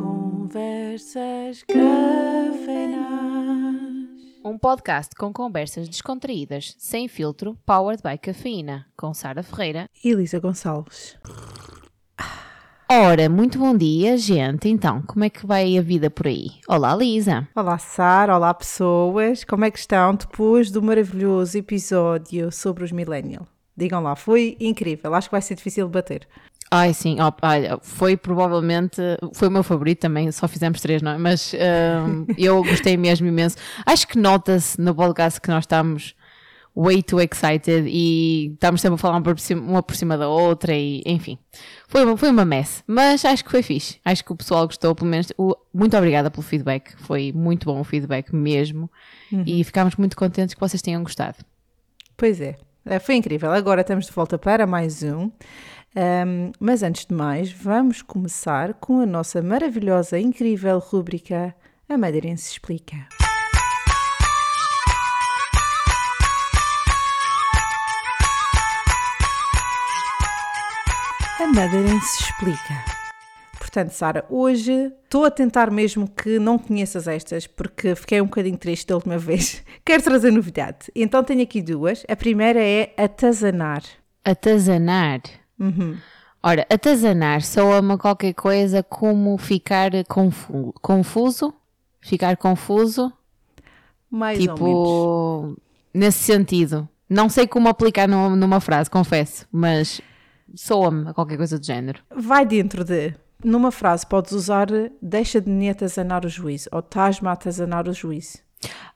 [0.00, 3.02] conversas cafeinadas.
[4.42, 9.90] Um podcast com conversas descontraídas, sem filtro, powered by cafeína, com Sara Ferreira.
[10.02, 11.18] E Lisa Gonçalves.
[12.90, 14.70] Ora, muito bom dia, gente.
[14.70, 16.52] Então, como é que vai a vida por aí?
[16.66, 17.46] Olá, Lisa.
[17.54, 18.34] Olá, Sara.
[18.34, 19.44] Olá, pessoas.
[19.44, 23.46] Como é que estão depois do maravilhoso episódio sobre os Millennial?
[23.82, 25.14] Digam lá, foi incrível.
[25.14, 26.26] Acho que vai ser difícil de bater.
[26.70, 28.96] Ai, sim, olha, foi provavelmente,
[29.34, 31.18] foi o meu favorito também, só fizemos três, não é?
[31.18, 33.56] Mas hum, eu gostei mesmo imenso.
[33.84, 36.14] Acho que nota-se no podcast que nós estamos
[36.74, 40.26] way too excited e estamos sempre a falar uma por cima, uma por cima da
[40.26, 41.36] outra e, enfim,
[41.86, 42.82] foi, uma- foi uma mess.
[42.86, 43.98] Mas acho que foi fixe.
[44.02, 45.30] Acho que o pessoal gostou, pelo menos.
[45.36, 46.94] O- muito obrigada pelo feedback.
[47.02, 48.90] Foi muito bom o feedback mesmo.
[49.46, 51.36] E ficámos muito contentes que vocês tenham gostado.
[52.16, 52.56] Pois é,
[53.00, 53.50] foi incrível.
[53.52, 55.30] Agora estamos de volta para mais um.
[55.94, 61.54] Ahm, mas antes de mais, vamos começar com a nossa maravilhosa, incrível rúbrica
[61.88, 62.96] A Madeirense Explica.
[71.38, 72.91] A Madeirense Explica.
[73.72, 78.58] Portanto, Sara, hoje estou a tentar mesmo que não conheças estas, porque fiquei um bocadinho
[78.58, 79.64] triste da última vez.
[79.82, 80.92] Quero trazer novidade.
[80.94, 82.04] Então tenho aqui duas.
[82.06, 83.82] A primeira é atazanar.
[84.22, 85.22] Atazanar.
[85.58, 85.96] Uhum.
[86.42, 91.54] Ora, atazanar soa-me a qualquer coisa como ficar confu- confuso.
[91.98, 93.10] Ficar confuso.
[94.10, 94.58] Mais ou menos.
[94.58, 95.56] tipo,
[95.94, 96.86] nesse sentido.
[97.08, 99.98] Não sei como aplicar numa, numa frase, confesso, mas
[100.54, 102.00] soa-me a qualquer coisa do género.
[102.14, 103.14] Vai dentro de.
[103.44, 104.68] Numa frase podes usar
[105.00, 108.38] deixa de me atazanar o juízo ou estás-me a atazanar o juízo.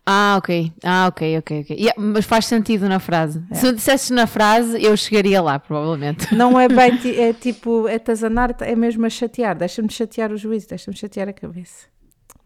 [0.04, 0.72] Ah, ok.
[0.84, 1.76] Ah, ok, ok, ok.
[1.76, 3.44] Yeah, mas faz sentido na frase.
[3.50, 3.54] É.
[3.56, 6.32] Se eu dissesses na frase, eu chegaria lá, provavelmente.
[6.34, 9.56] Não é bem, é tipo, atazanar é mesmo a chatear.
[9.56, 11.86] Deixa-me chatear o juízo, deixa-me chatear a cabeça.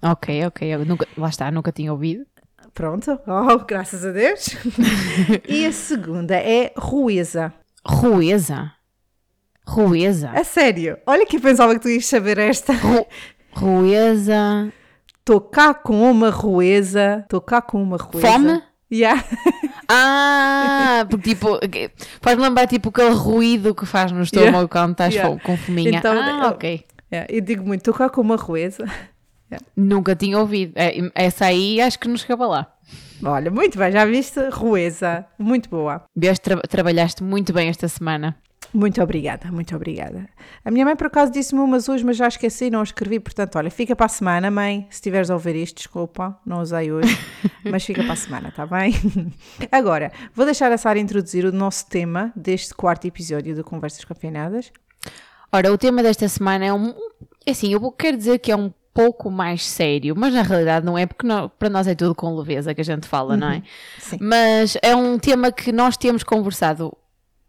[0.02, 0.74] ok, ok.
[0.74, 2.24] Eu nunca, lá está, nunca tinha ouvido.
[2.72, 4.56] Pronto, oh, graças a Deus.
[5.46, 7.52] e a segunda é rueza.
[7.84, 8.72] Rueza.
[9.66, 10.30] Rueza.
[10.30, 12.72] A sério, olha que eu pensava que tu ias saber esta.
[12.72, 13.06] Ru-
[13.52, 14.72] Rueza.
[15.18, 17.20] Estou cá com uma rueza.
[17.22, 18.26] Estou cá com uma rueza.
[18.26, 18.62] Fome?
[18.92, 19.24] Yeah.
[19.92, 21.58] Ah, porque tipo,
[22.22, 24.68] faz-me lembrar tipo aquele ruído que faz no estômago Yeah.
[24.68, 25.40] quando estás Yeah.
[25.44, 25.98] com fominha.
[25.98, 26.84] Então, ah, eu- ok.
[27.12, 28.84] Yeah, Eu digo muito, estou cá com uma rueza.
[29.76, 30.74] Nunca tinha ouvido.
[30.76, 32.72] É, Essa aí acho que nos chegava lá.
[33.24, 34.38] Olha, muito bem, já viste?
[34.52, 35.26] Rueza.
[35.36, 36.04] Muito boa.
[36.16, 38.36] Vês, tra- trabalhaste muito bem esta semana.
[38.72, 40.28] Muito obrigada, muito obrigada.
[40.64, 43.70] A minha mãe por acaso disse-me umas hoje, mas já esqueci, não escrevi, portanto, olha,
[43.70, 44.86] fica para a semana, mãe.
[44.90, 47.18] Se estiveres a ouvir isto, desculpa, não usei hoje,
[47.68, 48.94] mas fica para a semana, tá bem?
[49.72, 54.72] Agora, vou deixar a Sara introduzir o nosso tema deste quarto episódio do Conversas Cafeinadas.
[55.52, 56.94] Ora, o tema desta semana é um.
[57.48, 61.06] Assim, eu quero dizer que é um pouco mais sério, mas na realidade não é,
[61.06, 63.62] porque nó- para nós é tudo com leveza que a gente fala, não é?
[63.98, 64.18] Sim.
[64.20, 66.96] Mas é um tema que nós temos conversado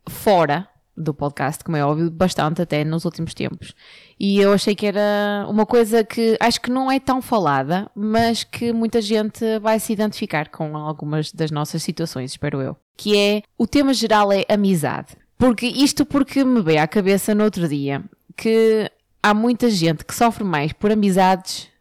[0.09, 3.73] fora do podcast, como é óbvio, bastante até nos últimos tempos.
[4.19, 8.43] E eu achei que era uma coisa que acho que não é tão falada, mas
[8.43, 12.75] que muita gente vai se identificar com algumas das nossas situações, espero eu.
[12.97, 15.17] Que é, o tema geral é amizade.
[15.37, 18.03] Porque isto porque me veio à cabeça no outro dia
[18.37, 18.89] que
[19.23, 21.71] há muita gente que sofre mais por amizades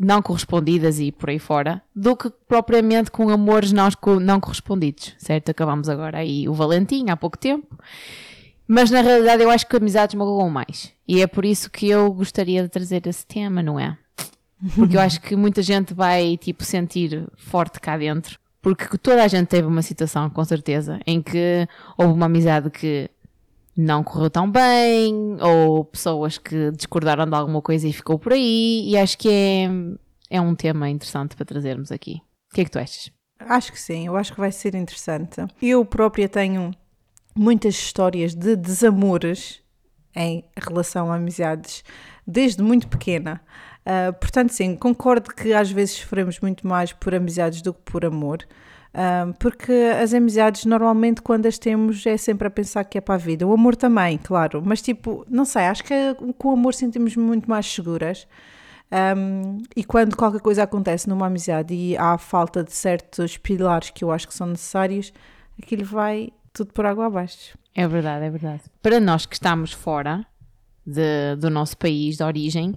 [0.00, 3.86] não correspondidas e por aí fora, do que propriamente com amores não,
[4.18, 5.50] não correspondidos, certo?
[5.50, 7.78] Acabamos agora aí o Valentim há pouco tempo,
[8.72, 10.92] mas na realidade eu acho que amizades magoam mais.
[11.08, 13.98] E é por isso que eu gostaria de trazer esse tema, não é?
[14.76, 18.38] Porque eu acho que muita gente vai, tipo, sentir forte cá dentro.
[18.62, 21.66] Porque toda a gente teve uma situação, com certeza, em que
[21.98, 23.10] houve uma amizade que
[23.76, 28.88] não correu tão bem, ou pessoas que discordaram de alguma coisa e ficou por aí,
[28.88, 29.68] e acho que é,
[30.36, 32.20] é um tema interessante para trazermos aqui.
[32.52, 33.10] O que é que tu achas?
[33.40, 35.44] Acho que sim, eu acho que vai ser interessante.
[35.60, 36.70] Eu própria tenho
[37.40, 39.62] muitas histórias de desamores
[40.14, 41.82] em relação a amizades
[42.26, 43.40] desde muito pequena.
[43.86, 48.04] Ah, portanto, sim, concordo que às vezes sofremos muito mais por amizades do que por
[48.04, 48.46] amor.
[48.92, 53.14] Ah, porque as amizades, normalmente, quando as temos, é sempre a pensar que é para
[53.14, 53.46] a vida.
[53.46, 55.94] O amor também, claro, mas tipo, não sei, acho que
[56.36, 58.28] com o amor sentimos muito mais seguras.
[59.16, 64.04] Um, e quando qualquer coisa acontece numa amizade e há falta de certos pilares que
[64.04, 65.10] eu acho que são necessários,
[65.58, 67.56] aquilo vai tudo por água abaixo.
[67.74, 68.62] É verdade, é verdade.
[68.82, 70.26] Para nós que estamos fora
[70.86, 72.74] de- do nosso país de origem,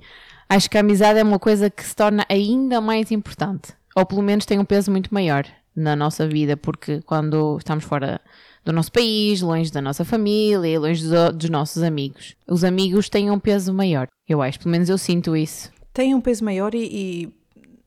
[0.50, 3.74] acho que a amizade é uma coisa que se torna ainda mais importante.
[3.96, 8.22] Ou pelo menos tem um peso muito maior na nossa vida, porque quando estamos fora
[8.64, 12.36] do nosso país, longe da nossa família, longe do, dos nossos amigos.
[12.48, 15.72] Os amigos têm um peso maior, eu acho, pelo menos eu sinto isso.
[15.92, 17.34] Tem um peso maior e, e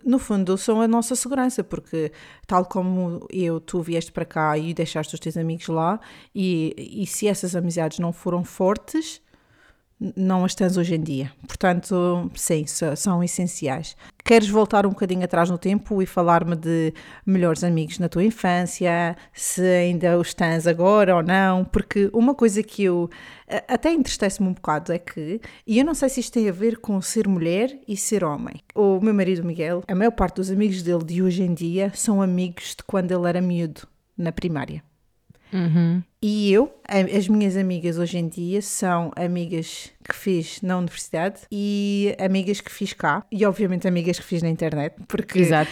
[0.06, 2.12] no fundo, são a nossa segurança, porque
[2.46, 5.98] tal como eu, tu vieste para cá e deixaste os teus amigos lá,
[6.32, 9.20] e, e se essas amizades não foram fortes,
[9.98, 11.32] não as tens hoje em dia.
[11.46, 13.96] Portanto, sim, são essenciais.
[14.24, 16.92] Queres voltar um bocadinho atrás no tempo e falar-me de
[17.24, 21.64] melhores amigos na tua infância, se ainda os tens agora ou não?
[21.64, 23.08] Porque uma coisa que eu
[23.68, 26.78] até entristece-me um bocado é que, e eu não sei se isto tem a ver
[26.78, 28.56] com ser mulher e ser homem.
[28.74, 32.20] O meu marido Miguel, a maior parte dos amigos dele de hoje em dia são
[32.20, 33.82] amigos de quando ele era miúdo,
[34.18, 34.82] na primária.
[35.52, 36.02] Uhum.
[36.28, 36.74] E eu,
[37.16, 42.68] as minhas amigas hoje em dia são amigas que fiz na universidade e amigas que
[42.68, 45.70] fiz cá e obviamente amigas que fiz na internet, porque Exato.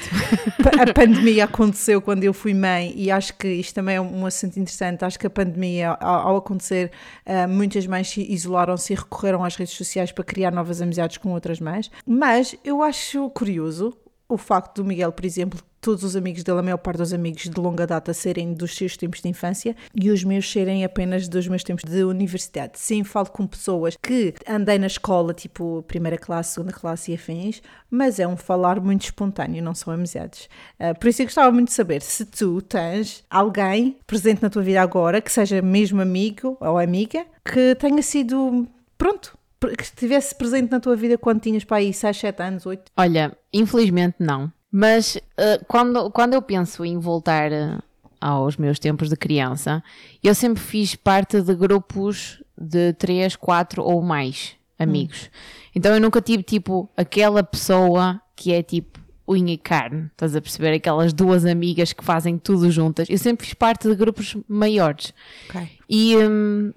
[0.80, 4.56] a pandemia aconteceu quando eu fui mãe e acho que isto também é um assunto
[4.56, 5.04] interessante.
[5.04, 6.92] Acho que a pandemia, ao, acontecer,
[7.26, 11.32] uh, muitas mães se isolaram-se e recorreram às redes sociais para criar novas amizades com
[11.32, 11.90] outras mães.
[12.06, 13.92] Mas eu acho curioso
[14.28, 17.42] o facto do Miguel, por exemplo, todos os amigos dele, a maior parte dos amigos
[17.42, 21.46] de longa data serem dos seus tempos de infância e os meus serem apenas dos
[21.46, 22.78] meus tempos de universidade.
[22.78, 27.60] Sim, falo com pessoas que andei na escola, tipo primeira classe, segunda classe e afins,
[27.90, 30.48] mas é um falar muito espontâneo, não são amizades.
[30.80, 34.62] Uh, por isso eu gostava muito de saber se tu tens alguém presente na tua
[34.62, 38.66] vida agora que seja mesmo amigo ou amiga que tenha sido,
[38.96, 39.36] pronto,
[39.76, 42.84] que estivesse presente na tua vida quando tinhas para aí 6, 7 anos, 8?
[42.96, 44.50] Olha, infelizmente não.
[44.76, 47.80] Mas uh, quando, quando eu penso em voltar uh,
[48.20, 49.80] aos meus tempos de criança,
[50.20, 55.30] eu sempre fiz parte de grupos de 3, 4 ou mais amigos.
[55.32, 55.70] Hum.
[55.76, 58.98] Então eu nunca tive tipo aquela pessoa que é tipo
[59.28, 60.74] unha e carne, estás a perceber?
[60.74, 63.08] Aquelas duas amigas que fazem tudo juntas.
[63.08, 65.14] Eu sempre fiz parte de grupos maiores.
[65.48, 65.70] Okay.
[65.88, 66.72] E, um,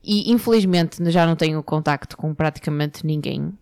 [0.00, 3.52] e infelizmente já não tenho contacto com praticamente ninguém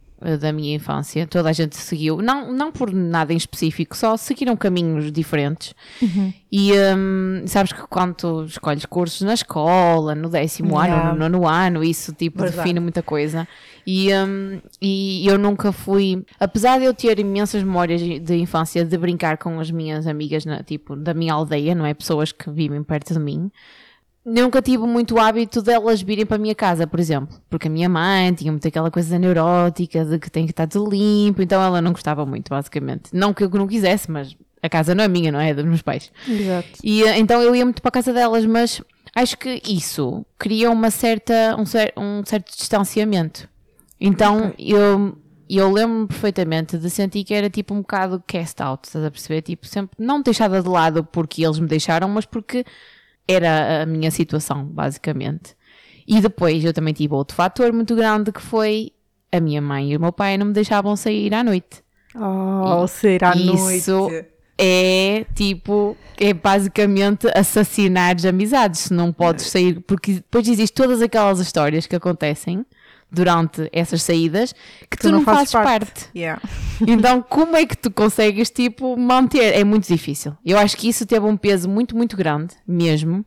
[0.41, 1.27] da minha infância.
[1.27, 5.75] Toda a gente seguiu, não, não por nada em específico, só seguiram caminhos diferentes.
[6.01, 6.33] Uhum.
[6.51, 11.11] E um, sabes que quando tu escolhes cursos na escola, no décimo yeah.
[11.11, 12.57] ano, no nono ano, isso tipo Verdade.
[12.59, 13.47] define muita coisa.
[13.87, 18.97] E, um, e eu nunca fui, apesar de eu ter imensas memórias de infância de
[18.97, 21.93] brincar com as minhas amigas, na, tipo, da minha aldeia, não é?
[21.93, 23.51] Pessoas que vivem perto de mim
[24.25, 27.89] nunca tive muito hábito delas virem para a minha casa, por exemplo, porque a minha
[27.89, 31.83] mãe tinha muito aquela coisa neurótica de que tem que estar tudo limpo, então ela
[31.83, 33.11] não gostava muito, basicamente.
[33.13, 35.51] Não que eu não quisesse, mas a casa não é minha, não é?
[35.51, 36.11] É dos meus pais.
[36.27, 36.69] Exato.
[36.83, 38.81] E eh, então eu ia muito para a casa delas, mas
[39.15, 43.47] acho que isso cria uma certa, um, cer um certo distanciamento.
[44.01, 44.73] Então okay.
[44.73, 45.19] eu
[45.49, 49.43] eu lembro-me perfeitamente de sentir que era tipo um bocado cast out, estás a perceber?
[49.43, 52.65] Tipo, sempre não deixada de lado porque eles me deixaram, mas porque
[53.27, 55.57] era a minha situação, basicamente.
[56.07, 58.93] E depois eu também tive outro fator muito grande que foi
[59.33, 61.83] a minha mãe e o meu pai não me deixavam sair à noite.
[62.15, 64.27] Oh, e sair à isso noite.
[64.57, 71.03] É tipo, é basicamente assassinar as amizades se não podes sair, porque depois existem todas
[71.03, 72.65] aquelas histórias que acontecem
[73.15, 74.55] durante essas saídas
[74.91, 75.67] que tu, tu não, não, fazes, parte.
[75.67, 76.11] parte.
[76.15, 76.41] Yeah.
[76.87, 79.55] Então, como é que tu consegues, tipo, manter?
[79.55, 80.37] É muito difícil.
[80.45, 83.25] Eu acho que isso teve um peso muito, muito grande, mesmo,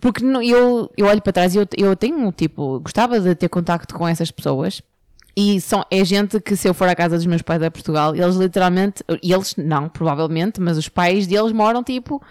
[0.00, 3.94] porque eu, eu olho para trás e eu, eu tenho, tipo, gostava de ter contacto
[3.94, 4.82] com essas pessoas.
[5.36, 8.16] E são, é gente que, se eu for à casa dos meus pais a Portugal,
[8.16, 12.22] eles literalmente, eles não, provavelmente, mas os pais deles moram, tipo,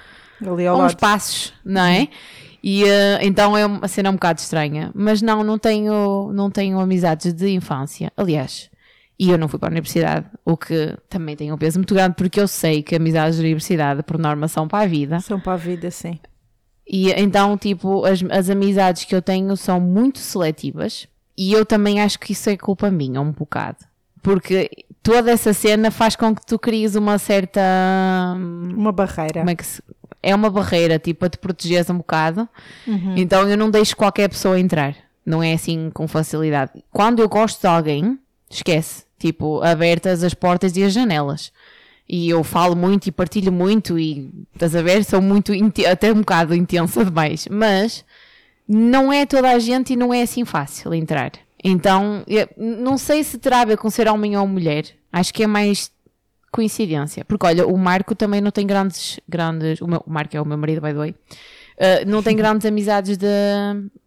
[0.43, 1.99] Ali ao uns passos, não é?
[1.99, 2.07] Uhum.
[2.67, 4.91] E uh, então é uma cena um bocado estranha.
[4.95, 8.11] Mas não, não tenho, não tenho amizades de infância.
[8.17, 8.71] Aliás,
[9.19, 12.15] e eu não fui para a universidade, o que também tem um peso muito grande,
[12.15, 15.19] porque eu sei que amizades de universidade, por norma, são para a vida.
[15.19, 16.19] São para a vida, sim.
[16.87, 21.07] E então, tipo, as, as amizades que eu tenho são muito seletivas.
[21.37, 23.77] E eu também acho que isso é culpa minha, um bocado.
[24.23, 24.71] Porque
[25.03, 27.61] toda essa cena faz com que tu cries uma certa.
[28.35, 29.41] Uma barreira.
[29.41, 29.83] Como é que se,
[30.25, 32.49] é uma barreira, tipo, a te protegeres um bocado.
[32.87, 33.13] Uhum.
[33.15, 34.95] Então eu não deixo qualquer pessoa entrar.
[35.23, 36.83] Não é assim com facilidade.
[36.91, 38.17] Quando eu gosto de alguém,
[38.49, 39.05] esquece.
[39.19, 41.51] Tipo, abertas as portas e as janelas.
[42.09, 45.53] E eu falo muito e partilho muito e, estás a ver, sou muito,
[45.89, 47.47] até um bocado intensa demais.
[47.49, 48.03] Mas
[48.67, 51.31] não é toda a gente e não é assim fácil entrar.
[51.63, 52.23] Então,
[52.57, 54.85] não sei se terá a ver com ser homem ou mulher.
[55.13, 55.91] Acho que é mais
[56.55, 57.25] coincidência.
[57.25, 59.19] Porque olha, o Marco também não tem grandes.
[59.27, 61.11] grandes o, meu, o Marco é o meu marido, by the way.
[61.77, 63.17] Uh, não tem grandes amizades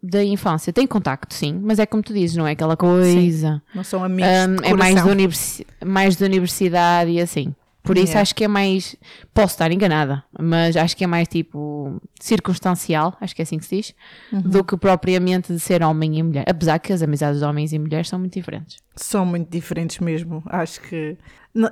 [0.01, 0.73] da infância.
[0.73, 3.55] Tem contacto, sim, mas é como tu dizes, não é aquela coisa.
[3.55, 4.29] Sim, não são amigos.
[4.31, 7.53] Um, é mais de, universi mais de universidade e assim.
[7.81, 8.21] Por isso Yeah.
[8.21, 8.95] acho que é mais.
[9.33, 13.65] Posso estar enganada, mas acho que é mais tipo circunstancial, acho que é assim que
[13.65, 13.95] se diz,
[14.33, 14.41] Uhum.
[14.41, 16.43] do que propriamente de ser homem e mulher.
[16.47, 18.77] Apesar que as amizades de homens e mulheres são muito diferentes.
[18.95, 20.43] São muito diferentes mesmo.
[20.47, 21.17] Acho que.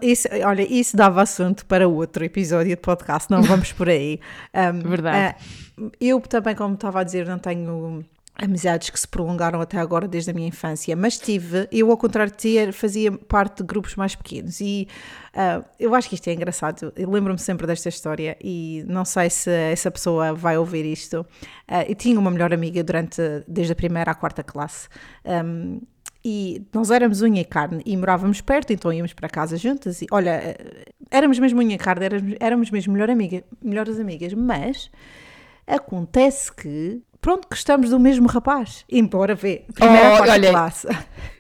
[0.01, 4.19] Isso, olha, isso dava assunto para outro episódio de podcast, não vamos por aí.
[4.53, 5.36] Um, Verdade.
[5.77, 8.03] ah, eu também, como estava a dizer, não tenho
[8.38, 12.31] amizades que se prolongaram até agora desde a minha infância, mas tive, eu ao contrário
[12.31, 14.88] de ti, fazia parte de grupos mais pequenos e
[15.34, 19.29] ah, eu acho que isto é engraçado, eu lembro-me sempre desta história e não sei
[19.29, 21.25] se essa pessoa vai ouvir isto.
[21.67, 24.88] Ah, eu tinha uma melhor amiga durante, desde a primeira à quarta classe.
[25.25, 25.81] Um,
[26.29, 30.01] e nós éramos unha e carne e morávamos perto, então íamos para casa juntas.
[30.01, 30.57] E olha,
[31.10, 34.91] éramos mesmo unha e carne, éramos, éramos mesmo melhor amiga, melhores amigas, mas
[35.65, 38.84] acontece que, pronto, gostamos do mesmo rapaz.
[38.91, 40.88] Embora vê, primeira Oh, quarta olha, classe.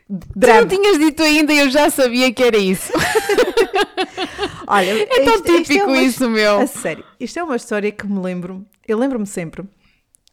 [0.07, 2.93] Tu não tinhas dito ainda eu já sabia que era isso.
[4.65, 6.59] Olha, É tão típico isso, meu.
[6.61, 9.65] A sério, isto é uma história que me lembro, eu lembro-me sempre.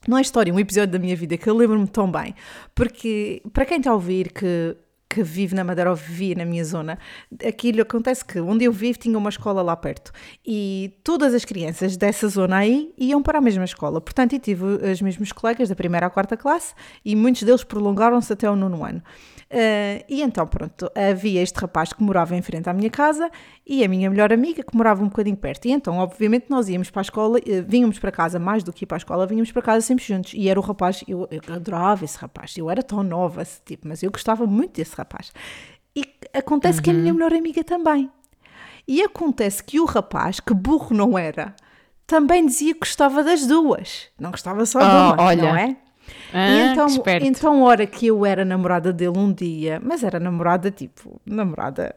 [0.07, 2.35] Não é história, é um episódio da minha vida que eu lembro-me tão bem.
[2.75, 4.77] Porque, para quem está a ouvir que,
[5.09, 6.99] que vive na Madeira ou vivia na minha zona,
[7.47, 10.13] aquilo acontece que onde eu vivo tinha uma escola lá perto.
[10.47, 14.01] E todas as crianças dessa zona aí iam para a mesma escola.
[14.01, 18.33] Portanto, eu tive os mesmos colegas da primeira à quarta classe e muitos deles prolongaram-se
[18.33, 19.03] até o nono ano.
[19.57, 23.31] Eh, e então, pronto, havia este rapaz que morava em frente à minha casa
[23.65, 25.67] e a minha melhor amiga que morava um bocadinho perto.
[25.67, 28.85] E então, obviamente, nós íamos para a escola, eh, vínhamos para casa mais do que
[28.85, 30.33] ir para a escola, vínhamos para casa sempre juntos.
[30.35, 33.87] E era o rapaz, eu, eu adorava esse rapaz, eu era tão nova, esse tipo,
[33.87, 35.33] mas eu gostava muito desse rapaz.
[35.95, 36.05] E
[36.37, 38.11] acontece que a minha melhor amiga também.
[38.89, 41.55] E acontece que o rapaz, que burro não era,
[42.07, 44.09] também dizia que gostava das duas.
[44.19, 45.43] Não gostava só de Oh, uma, olha.
[45.43, 45.77] não é?
[46.37, 47.25] Ah, então, esperto.
[47.27, 51.95] então, hora que eu era namorada dele um dia, mas era namorada tipo, namorada.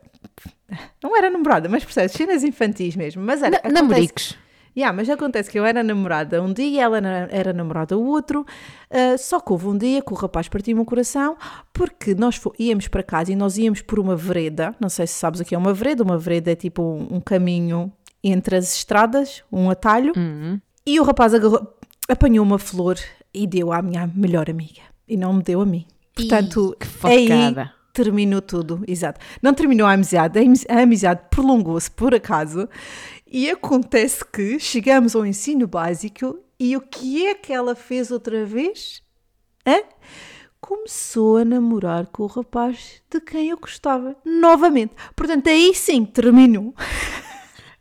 [1.01, 3.22] Não era namorada, mas percebes, cenas infantis mesmo.
[3.24, 3.51] Mas era.
[3.51, 4.38] Na- acontece- Namoricos.
[4.75, 7.00] Yeah, mas acontece que eu era namorada um dia e ela
[7.32, 8.46] era namorada o outro,
[8.91, 11.36] ah, só que houve um dia que o rapaz partiu-me o coração
[11.74, 15.39] porque nós íamos para casa e nós íamos por uma vereda, não sei se sabes
[15.39, 17.91] o que é uma vereda, uma vereda é tipo um, um caminho
[18.24, 20.62] entre as estradas, um atalho, Uhum.
[20.86, 21.75] e o rapaz agarrou-
[22.08, 23.00] apanhou uma flor
[23.38, 25.86] e deu à minha melhor amiga e não me deu a mim.
[26.15, 27.27] Portanto, que aí
[27.94, 29.20] terminou tudo, exato.
[29.41, 32.67] Não terminou a amizade, a amiz- a amizade prolongou-se por acaso
[33.25, 38.46] e acontece que chegamos ao ensino básico e o que é que ela fez outra
[38.46, 39.01] vez?
[39.65, 39.79] Hã?
[40.60, 44.94] Começou a namorar com o rapaz de quem eu gostava, novamente.
[45.15, 46.74] Portanto, aí sim terminou.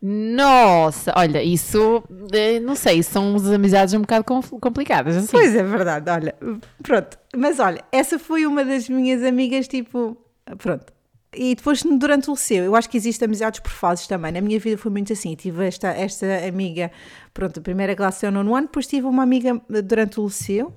[0.01, 4.25] Nossa, olha, isso, eh, não sei, são umas amizades um bocado
[4.61, 5.29] complicadas, assim.
[5.33, 6.35] Pois é verdade, olha,
[6.83, 7.19] pronto.
[7.35, 10.17] Mas olha, essa foi uma das minhas amigas, tipo,
[10.59, 10.93] pronto.
[11.35, 14.33] E depois, durante o liceu, eu acho que existem amizades por fases também.
[14.33, 15.35] Na minha vida foi muito assim.
[15.35, 16.91] Tive esta, esta amiga,
[17.35, 20.25] pronto, a primeira classe é o nono ano, depois tive uma amiga eh, durante o
[20.27, 20.73] liceu.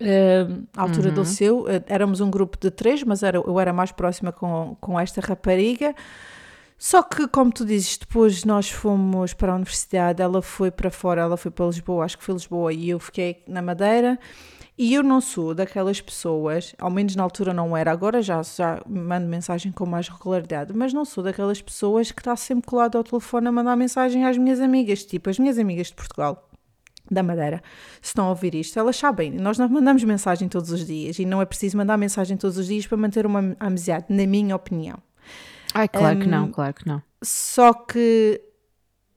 [0.00, 3.92] eh, à altura do liceu, éramos um grupo de três, mas era, eu era mais
[3.92, 5.94] próxima com, com esta rapariga.
[6.86, 11.22] Só que, como tu dizes, depois nós fomos para a universidade, ela foi para fora,
[11.22, 14.18] ela foi para Lisboa, acho que foi Lisboa, e eu fiquei na Madeira.
[14.76, 18.82] E eu não sou daquelas pessoas, ao menos na altura não era, agora já, já
[18.86, 23.02] mando mensagem com mais regularidade, mas não sou daquelas pessoas que está sempre colado ao
[23.02, 26.50] telefone a mandar mensagem às minhas amigas, tipo as minhas amigas de Portugal
[27.10, 27.62] da Madeira,
[28.02, 31.24] se estão a ouvir isto, elas sabem, nós não mandamos mensagem todos os dias e
[31.24, 34.98] não é preciso mandar mensagem todos os dias para manter uma amizade, na minha opinião.
[35.74, 37.02] Ai, claro que Hum, não, claro que não.
[37.22, 38.40] Só que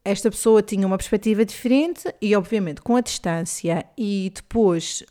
[0.04, 5.04] esta pessoa tinha uma perspectiva diferente e, obviamente, com a distância e depois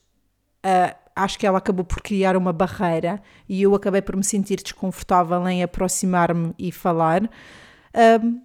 [0.63, 4.61] ah, acho que ela acabou por criar uma barreira e eu acabei por me sentir
[4.63, 7.31] desconfortável em aproximar-me e falar.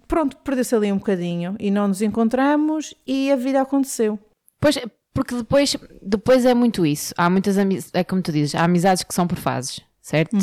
[0.08, 4.18] Pronto, perdeu-se ali um bocadinho e não nos encontramos e a vida aconteceu.
[4.58, 4.78] Pois,
[5.12, 7.12] porque depois, depois é muito isso.
[7.18, 10.36] Há muitas amizades, é como tu dizes, há amizades que são por fases, certo?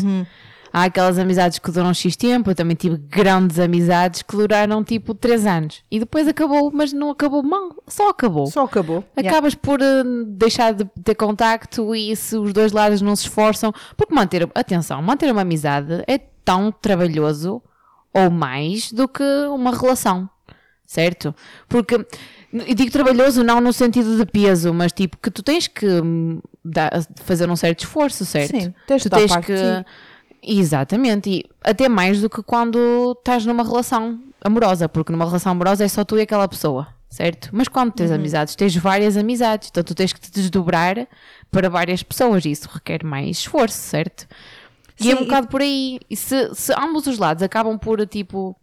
[0.72, 5.14] Há aquelas amizades que duram X tempo, eu também tive grandes amizades que duraram tipo
[5.16, 5.84] 3 anos.
[5.90, 8.48] E depois acabou, mas não acabou mal, só acabou.
[8.48, 9.04] Só acabou.
[9.18, 9.30] Yeah.
[9.32, 13.74] Acabas por eh, deixar de ter contacto e se os dois lados não se esforçam,
[13.98, 17.62] porque manter, atenção, manter uma amizade é tão trabalhoso
[18.14, 20.30] ou mais do que uma relação,
[20.86, 21.34] certo?
[21.68, 21.96] Porque,
[22.52, 26.42] eu digo trabalhoso não no sentido de peso, mas tipo que tu tens que hum,
[26.66, 26.92] dar-
[27.24, 28.60] fazer um certo esforço, certo?
[28.60, 29.54] Sim, tens tu tens que.
[30.42, 35.84] Exatamente, e até mais do que quando estás numa relação amorosa, porque numa relação amorosa
[35.84, 37.50] é só tu e aquela pessoa, certo?
[37.52, 37.96] Mas quando Uhum.
[37.96, 41.08] tens amizades, tens várias amizades, então tu tens que te desdobrar
[41.52, 44.28] para várias pessoas e isso requer mais esforço, certo?
[45.02, 46.00] E é Sim, um e- bocado por aí.
[46.10, 48.56] E se, se ambos os lados acabam por tipo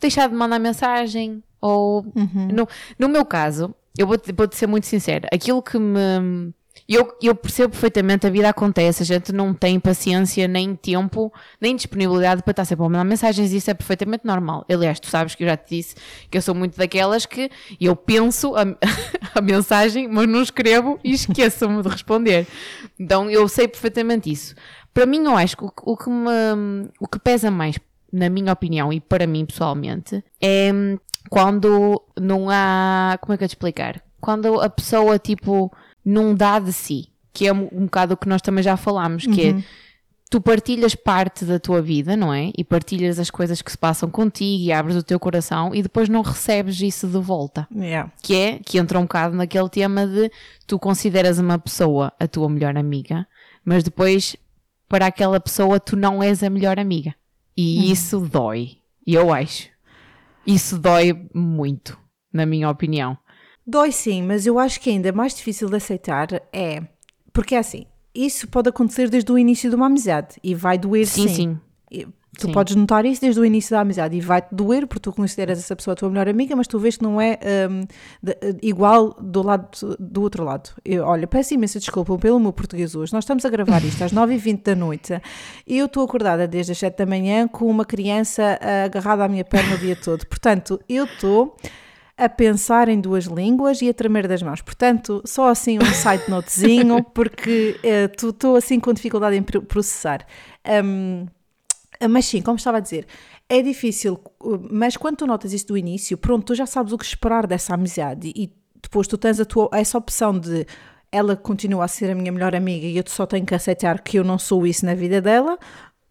[0.00, 2.48] deixar de mandar mensagem, ou Uhum.
[2.52, 2.68] no,
[2.98, 6.52] no meu caso, eu vou-te vou ser muito sincera, aquilo que me.
[6.86, 11.74] Eu, eu percebo perfeitamente, a vida acontece, a gente não tem paciência, nem tempo, nem
[11.74, 14.66] disponibilidade para estar sempre a mandar mensagens, isso é perfeitamente normal.
[14.68, 15.96] Aliás, tu sabes que eu já te disse
[16.30, 17.50] que eu sou muito daquelas que
[17.80, 18.64] eu penso a,
[19.34, 22.46] a mensagem, mas não escrevo e esqueço-me de responder.
[22.98, 24.54] Então eu sei perfeitamente isso.
[24.92, 27.78] Para mim, eu acho que o, o que me, o que pesa mais,
[28.12, 30.70] na minha opinião e para mim pessoalmente, é
[31.30, 33.18] quando não há.
[33.20, 34.02] Como é que eu te explicar?
[34.20, 35.70] Quando a pessoa, tipo,
[36.04, 37.08] não dá de si.
[37.32, 39.64] Que é um, um bocado o que nós também já falámos, que é
[40.34, 42.50] tu partilhas parte da tua vida, não é?
[42.58, 46.08] E partilhas as coisas que se passam contigo e abres o teu coração e depois
[46.08, 47.68] não recebes isso de volta.
[47.72, 48.10] Yeah.
[48.20, 50.28] Que é, que entra um bocado naquele tema de
[50.66, 53.24] tu consideras uma pessoa a tua melhor amiga,
[53.64, 54.36] mas depois
[54.88, 57.14] para aquela pessoa tu não és a melhor amiga.
[57.56, 58.78] E isso dói.
[59.06, 59.68] E eu acho.
[60.44, 61.96] Isso dói muito,
[62.32, 63.16] na minha opinião.
[63.66, 66.82] Dói sim, mas eu acho que ainda mais difícil de aceitar é.
[67.32, 71.06] Porque é assim, isso pode acontecer desde o início de uma amizade e vai doer
[71.06, 71.34] Sim, sim.
[71.34, 71.58] sim.
[71.90, 72.06] E
[72.36, 72.52] Tu Sim.
[72.52, 75.76] podes notar isso desde o início da amizade e vai-te doer porque tu consideras essa
[75.76, 77.38] pessoa a tua melhor amiga, mas tu vês que não é
[77.70, 77.82] hum,
[78.20, 79.68] de- igual do lado
[80.00, 80.70] do outro lado.
[80.84, 83.12] Eu, olha, peço imensa desculpa pelo meu português hoje.
[83.12, 85.22] Nós estamos a gravar isto às 9h20 da noite
[85.64, 89.28] e eu estou acordada desde as 7 da manhã com uma criança ah, agarrada à
[89.28, 90.26] minha perna o dia todo.
[90.26, 91.56] Portanto, eu estou
[92.16, 94.62] a pensar em duas línguas e a tremer das mãos.
[94.62, 100.24] Portanto, só assim um side notezinho, porque eh, estou assim com dificuldade em pro- processar.
[100.84, 101.26] Hum,
[102.08, 103.06] mas sim, como estava a dizer,
[103.48, 106.98] é difícil, uh, mas quando tu notas isso do início, pronto, tu já sabes o
[106.98, 108.52] que esperar dessa amizade e
[108.82, 110.66] depois tu tens a tua, essa opção de
[111.10, 114.18] ela continua a ser a minha melhor amiga e eu só tenho que aceitar que
[114.18, 115.58] eu não sou isso na vida dela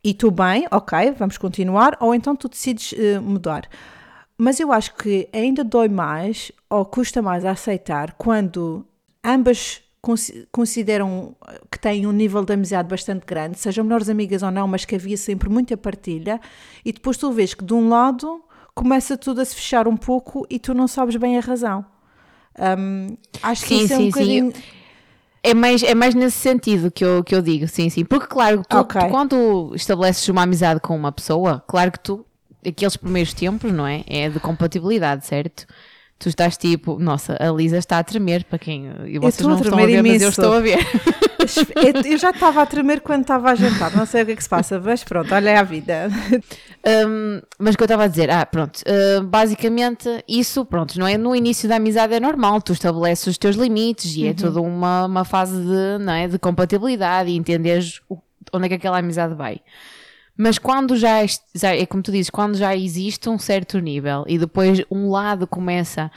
[0.03, 3.67] e tu bem, ok, vamos continuar, ou então tu decides eh, mudar.
[4.37, 8.85] Mas eu acho que ainda dói mais ou custa mais a aceitar quando
[9.23, 11.35] ambas consi- consideram
[11.71, 14.95] que têm um nível de amizade bastante grande, sejam melhores amigas ou não, mas que
[14.95, 16.41] havia sempre muita partilha,
[16.83, 18.43] e depois tu vês que de um lado
[18.75, 21.85] começa tudo a se fechar um pouco e tu não sabes bem a razão.
[22.77, 24.41] Hum, acho que Sim, isso é um sim, sim.
[24.41, 24.53] bocadinho.
[25.45, 28.03] É mais, é mais nesse sentido que eu, que eu digo, sim, sim.
[28.05, 29.01] Porque, claro, tu, Ok.
[29.01, 32.25] tu quando estabeleces uma amizade com uma pessoa, claro que tu,
[32.67, 34.03] aqueles primeiros tempos, não é?
[34.07, 35.65] É de compatibilidade, certo?
[36.19, 38.89] Tu estás tipo, nossa, a Lisa está a tremer para quem.
[39.05, 40.29] E vocês não estão a ver, mas eu imenso.
[40.29, 40.77] estou a ver.
[41.43, 44.43] Eu- já estava a tremer quando estava a jantar, não sei o que é que
[44.43, 46.07] se passa, mas pronto, olha a vida.
[46.85, 51.05] Um, mas o que eu estava a dizer, ah, pronto, uh, basicamente isso, pronto, não
[51.05, 51.17] é?
[51.17, 55.05] No início da amizade é normal, tu estabeleces os teus limites e é toda uma,
[55.05, 58.17] uma fase de, não é, de compatibilidade e entenderes o-
[58.53, 59.59] onde é que aquela amizade vai.
[60.37, 64.83] Mas quando já, é como tu dizes, quando já existe um certo nível e depois
[64.89, 66.11] um lado começa,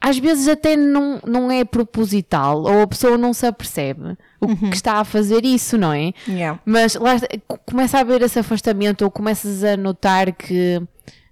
[0.00, 4.76] às vezes até não, não é proposital ou a pessoa não se apercebe o que
[4.76, 6.12] está a fazer isso, não é?
[6.28, 6.60] Yeah.
[6.66, 7.12] Mas lá
[7.64, 10.82] começa a haver esse afastamento ou começas a notar que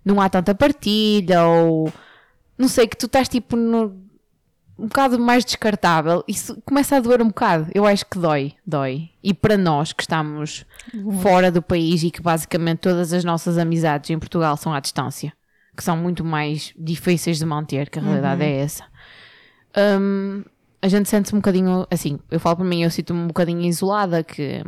[0.05, 1.93] não há tanta partilha ou
[2.57, 3.95] não sei, que tu estás tipo no,
[4.83, 6.25] um bocado mais descartável.
[6.27, 7.68] Isso começa a doer um bocado.
[7.73, 9.11] Eu acho que dói, dói.
[9.23, 10.66] E para nós que estamos
[11.23, 15.33] fora do país e que basicamente todas as nossas amizades em Portugal são à distância,
[15.77, 18.85] que são muito mais difíceis de manter, que a realidade é essa.
[20.01, 20.42] Hum,
[20.83, 24.25] a gente sente-se um bocadinho assim, eu falo para mim, eu sinto-me um bocadinho isolada
[24.25, 24.64] que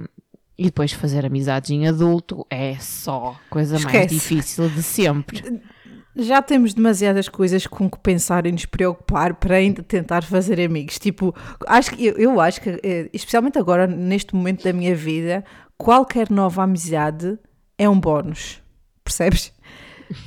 [0.57, 4.15] e depois fazer amizades em adulto é só coisa mais Esquece.
[4.15, 5.61] difícil de sempre.
[6.17, 10.99] Já temos demasiadas coisas com que pensar e nos preocupar para ainda tentar fazer amigos.
[10.99, 11.35] Tipo,
[11.67, 15.45] acho que eu, eu acho que, eh, especialmente agora, neste momento da minha vida,
[15.77, 17.37] qualquer nova amizade
[17.77, 18.63] é um bónus.
[19.03, 19.53] Percebes?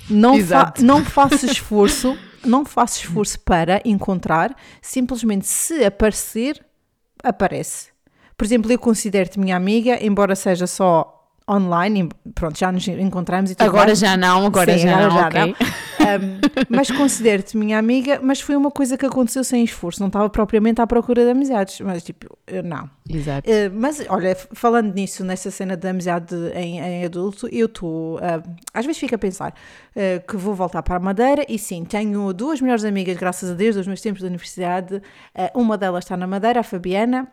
[0.09, 6.63] Não, fa não faço esforço, não faço esforço para encontrar, simplesmente se aparecer,
[7.23, 7.89] aparece.
[8.35, 11.16] Por exemplo, eu considero-te minha amiga, embora seja só
[11.49, 13.99] online, pronto, já nos encontramos e tudo Agora mais.
[13.99, 15.47] já não, agora Sim, já agora não, já não.
[15.49, 20.29] Um, mas considero-te minha amiga, mas foi uma coisa que aconteceu sem esforço, não estava
[20.29, 22.89] propriamente à procura de amizades, mas tipo, não.
[23.09, 23.49] Exato.
[23.49, 28.19] Uh, mas olha, falando nisso, nessa cena de amizade em, em adulto, eu estou, uh,
[28.73, 29.53] às vezes fico a pensar
[29.95, 33.53] uh, que vou voltar para a Madeira e sim, tenho duas melhores amigas, graças a
[33.53, 34.95] Deus, dos meus tempos de universidade.
[34.95, 37.27] Uh, uma delas está na Madeira, a Fabiana,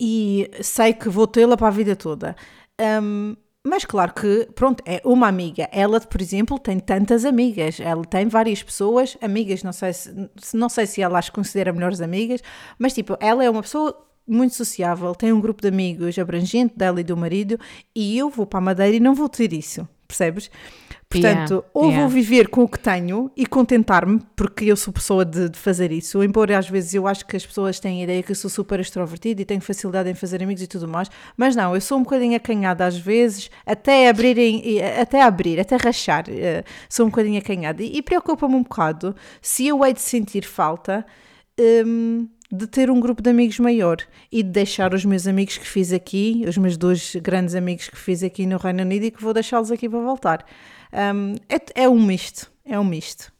[0.00, 2.34] e sei que vou tê-la para a vida toda.
[2.80, 5.68] Um, mas claro que, pronto, é uma amiga.
[5.72, 7.80] Ela, por exemplo, tem tantas amigas.
[7.80, 12.02] Ela tem várias pessoas, amigas, não sei se, não sei se ela as considera melhores
[12.02, 12.42] amigas,
[12.78, 17.00] mas tipo, ela é uma pessoa muito sociável, tem um grupo de amigos abrangente dela
[17.00, 17.58] e do marido,
[17.94, 19.86] e eu vou para a Madeira e não vou ter isso.
[20.16, 20.50] Percebes?
[21.08, 22.00] Portanto, Yeah, ou yeah.
[22.00, 25.92] vou viver com o que tenho e contentar-me, porque eu sou pessoa de, de fazer
[25.92, 28.50] isso, embora às vezes eu acho que as pessoas têm a ideia que eu sou
[28.50, 31.98] super extrovertida e tenho facilidade em fazer amigos e tudo mais, mas não, eu sou
[31.98, 37.10] um bocadinho acanhada às vezes, até abrirem, e- até abrir, até rachar, eh, sou um
[37.10, 41.06] bocadinho acanhada e, e preocupa-me um bocado se eu hei de sentir falta
[41.86, 43.96] hum, de ter um grupo de amigos maior
[44.30, 47.96] e de deixar os meus amigos que fiz aqui, os meus dois grandes amigos que
[47.96, 50.46] fiz aqui no Reino Unido e que vou deixá-los aqui para voltar.
[50.92, 53.32] Hum, é, é um misto, é um misto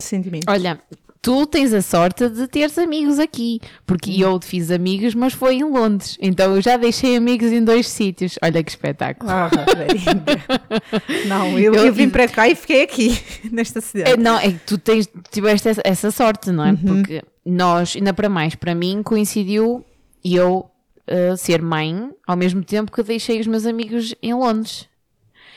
[0.00, 0.52] de sentimentos.
[0.52, 0.82] Olha,
[1.22, 4.16] tu tens a sorte de teres amigos aqui, porque Hum.
[4.34, 8.36] eu fiz amigos, mas foi em Londres, então eu já deixei amigos em dois sítios.
[8.42, 9.30] Olha que espetáculo.
[9.30, 9.48] Ah.
[11.28, 13.18] Não, eu, Eu- eu vim para cá e fiquei aqui,
[13.50, 14.16] nesta É, cidade.
[14.22, 16.70] não, é que tu tens, tiveste essa, essa sorte, não é?
[16.70, 16.76] Uhum.
[16.76, 19.84] Porque nós, ainda para mais, para mim, coincidiu
[20.24, 20.66] eu
[21.08, 24.88] uh, ser mãe ao mesmo tempo que deixei os meus amigos em Londres.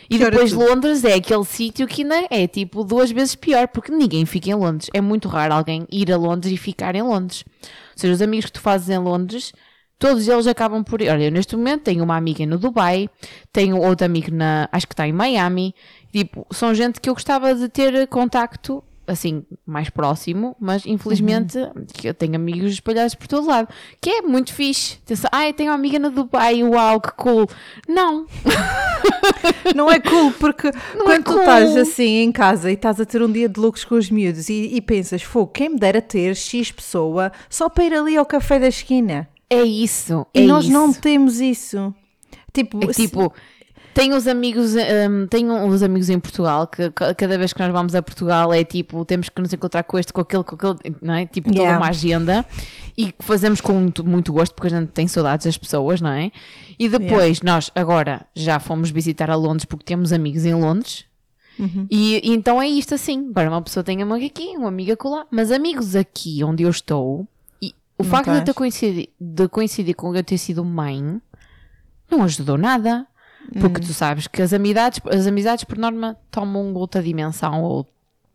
[0.09, 0.51] E depois?
[0.51, 4.55] Londres é aquele sítio que ainda é tipo duas vezes pior, porque ninguém fica em
[4.55, 4.89] Londres.
[4.93, 7.43] É muito raro alguém ir a Londres e ficar em Londres.
[7.61, 9.53] Ou seja, os amigos que tu fazes em Londres,
[9.97, 11.01] todos eles acabam por.
[11.01, 13.09] Olha, eu neste momento tenho uma amiga no Dubai,
[13.51, 14.69] tenho outro amigo na.
[14.71, 15.73] acho que está em Miami.
[16.11, 21.57] Tipo, são gente que eu gostava de ter contacto, assim, mais próximo, mas infelizmente
[21.93, 23.67] que eu tenho amigos espalhados por todo lado.
[23.99, 24.97] Que é muito fixe.
[25.05, 27.47] Pensa, ah, eu tenho uma amiga no Dubai, uau, que cool.
[27.87, 28.25] Não,
[29.73, 31.39] Não é cool, porque Não é quando tu cool.
[31.39, 34.49] estás assim em casa e estás a ter um dia de loucos com os miúdos
[34.49, 38.25] e, e pensas, fogo, quem me dera ter X pessoa só para ir ali ao
[38.25, 39.27] café da esquina.
[39.49, 40.25] é isso.
[40.33, 40.73] E é nós isso.
[40.73, 41.93] não temos isso.
[42.53, 43.33] Tipo, É que, se- tipo,
[43.95, 47.71] tenho os amigos, hum, tenho uns amigos em Portugal que ca- cada vez que nós
[47.71, 50.95] vamos a Portugal é tipo, temos que nos encontrar com este, com aquele, com aquele,
[51.01, 51.25] não é?
[51.25, 51.77] Tipo, toda Yeah.
[51.79, 52.45] uma agenda
[52.97, 56.11] e que fazemos com muito, muito gosto porque a gente tem saudades das pessoas, não
[56.11, 56.31] é?
[56.77, 61.05] E depois nós agora já fomos visitar a Londres porque temos amigos em Londres.
[61.57, 61.87] Uhum.
[61.89, 63.29] E, e então é isto assim.
[63.31, 67.25] Agora uma pessoa tem amigo aqui, uma amiga colar, mas amigos aqui onde eu estou,
[67.61, 68.55] e o Não facto de eu ter tens?
[68.55, 71.21] coincidido, de coincidir com eu ter sido mãe
[72.11, 73.07] não ajudou nada.
[73.59, 77.87] Porque tu sabes que as amizades, as amizades por norma tomam outra dimensão ou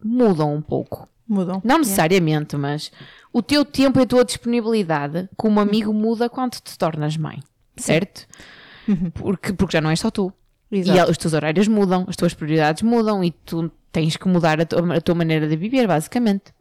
[0.03, 1.09] mudam um pouco.
[1.29, 1.61] mudam.
[1.65, 2.91] Não necessariamente, mas
[3.33, 7.41] o teu tempo e a tua disponibilidade como amigo muda quando te tornas mãe,
[7.77, 8.27] certo?
[9.15, 10.33] Porque, porque já não és só tu.
[10.71, 10.99] Exato.
[10.99, 14.67] E os teus horários mudam, as tuas prioridades mudam e tu tens que mudar a
[14.67, 16.53] tua, a tua maneira de viver, basicamente.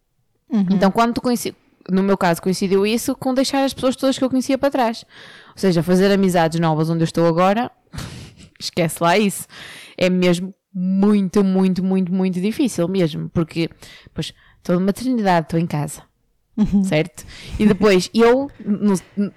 [0.71, 1.55] Então, quando tu conheci,
[1.87, 5.05] no meu caso, coincidiu isso com deixar as pessoas todas que eu conhecia para trás.
[5.49, 7.71] Ou seja, fazer amizades novas onde eu estou agora,
[8.59, 9.47] esquece lá isso.
[9.97, 13.29] É mesmo muito, muito, muito, muito difícil mesmo.
[13.33, 13.69] Porque,
[14.13, 16.01] pois, estou de maternidade, estou em casa.
[16.83, 17.25] Certo?
[17.57, 18.49] E depois, eu,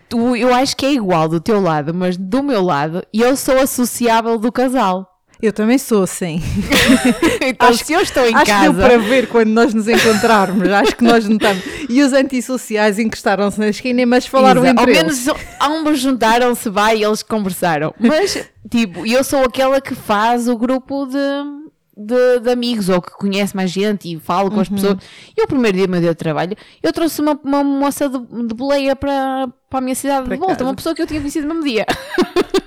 [0.08, 3.58] tu, eu acho que é igual do teu lado, mas do meu lado, eu sou
[3.60, 5.08] associável do casal.
[5.40, 6.40] Eu também sou assim.
[7.44, 8.82] Então, Acho- se eu estou em acho que deu casa.
[8.86, 10.68] para ver quando nós nos encontrarmos.
[10.68, 11.62] acho que nós notamos.
[11.92, 14.80] E os antissociais encostaram-se na esquina, mas falaram Exato.
[14.82, 15.26] entre Ao eles.
[15.26, 17.94] menos ambos juntaram-se bem e eles conversaram.
[18.00, 21.61] Mas, tipo, eu sou aquela que faz o grupo de,
[21.96, 24.74] de, de amigos ou que conhece mais gente e falo com as Uhum.
[24.76, 24.96] pessoas.
[25.36, 28.54] E o primeiro dia meu dia de trabalho, eu trouxe uma, uma moça de, de
[28.54, 30.64] boleia para, para a minha cidade Para de volta, casa.
[30.64, 31.86] uma pessoa que eu tinha conhecido no mesmo dia.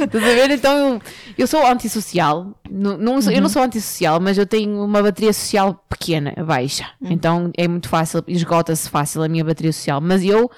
[0.00, 0.50] Estás a ver?
[0.50, 1.00] Então eu,
[1.36, 2.58] eu sou antissocial.
[2.70, 3.42] Não, não sou- Eu Uhum.
[3.42, 6.86] não sou antissocial, mas eu tenho uma bateria social pequena, baixa.
[7.00, 7.12] Uhum.
[7.12, 10.00] Então é muito fácil, esgota-se fácil a minha bateria social.
[10.00, 10.50] Mas eu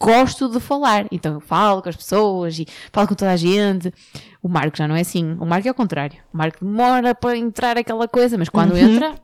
[0.00, 1.06] gosto de falar.
[1.12, 3.92] Então eu falo com as pessoas e falo com toda a gente.
[4.42, 5.36] O Marco já não é assim.
[5.38, 6.18] O Marco é o contrário.
[6.32, 9.14] O Marco demora para entrar aquela coisa, mas quando entra.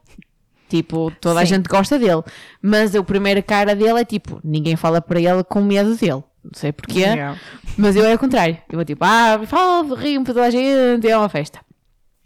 [0.69, 1.55] Tipo, toda a Sim.
[1.55, 2.23] gente gosta dele.
[2.61, 6.25] Mas a primeira cara dele é tipo, ninguém fala para ele com medo dele.
[6.45, 7.01] Não sei porquê.
[7.01, 7.39] Yeah.
[7.77, 8.59] Mas eu é o contrário.
[8.69, 11.61] Eu vou tipo, ah, falo, rio para toda a gente, é uma festa.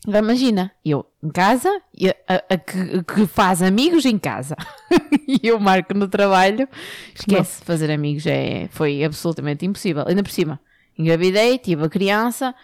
[0.06, 4.56] Agora imagina, eu em casa, e a, a- que, que faz amigos em casa,
[5.28, 6.66] e eu marco no trabalho,
[7.14, 10.04] esquece, fazer amigos é, foi absolutamente impossível.
[10.08, 10.58] Ainda por cima,
[10.98, 12.54] engravidei, tive a criança,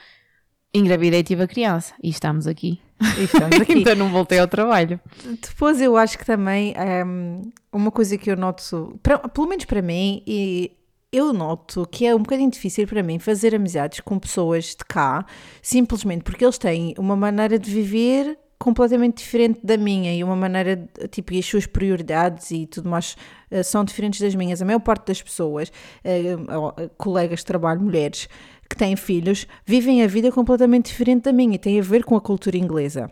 [0.73, 2.81] engravidei, tive a criança, e estamos aqui.
[3.19, 3.73] E estamos aqui.
[3.81, 4.99] então não voltei ao trabalho.
[5.43, 6.75] Depois eu acho que também
[7.07, 8.99] hum, uma coisa que eu noto,
[9.35, 10.73] pelo menos para mim, e
[11.13, 15.25] eu noto que é um bocadinho difícil para mim fazer amizades com pessoas de cá,
[15.63, 20.77] simplesmente porque eles têm uma maneira de viver completamente diferente da minha e uma maneira,
[20.77, 23.17] de- tipo, e as suas prioridades e tudo mais
[23.51, 24.61] eh, são diferentes das minhas.
[24.63, 25.71] A maior parte das pessoas,
[26.03, 28.29] eh, ó, colegas de trabalho, mulheres
[28.69, 32.17] que têm filhos, vivem a vida completamente diferente da minha e tem a ver com
[32.17, 33.11] a cultura inglesa.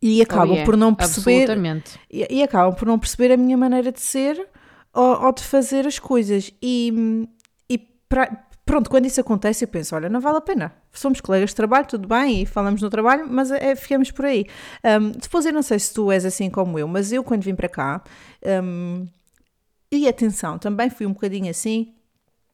[0.00, 1.46] E acabam Oh, yeah, por não perceber
[2.10, 4.46] e, e acabam por não perceber a minha maneira de ser
[4.96, 6.52] ou, de fazer as coisas.
[6.62, 7.26] E,
[7.68, 10.72] e para, pronto, quando isso acontece, eu penso: olha, não vale a pena.
[10.92, 14.46] Somos colegas de trabalho, tudo bem, e falamos no trabalho, mas é, ficamos por aí.
[14.82, 17.54] Um, depois, eu não sei se tu és assim como eu, mas eu, quando vim
[17.54, 18.02] para cá,
[18.62, 19.06] um,
[19.92, 21.94] e atenção, também fui um bocadinho assim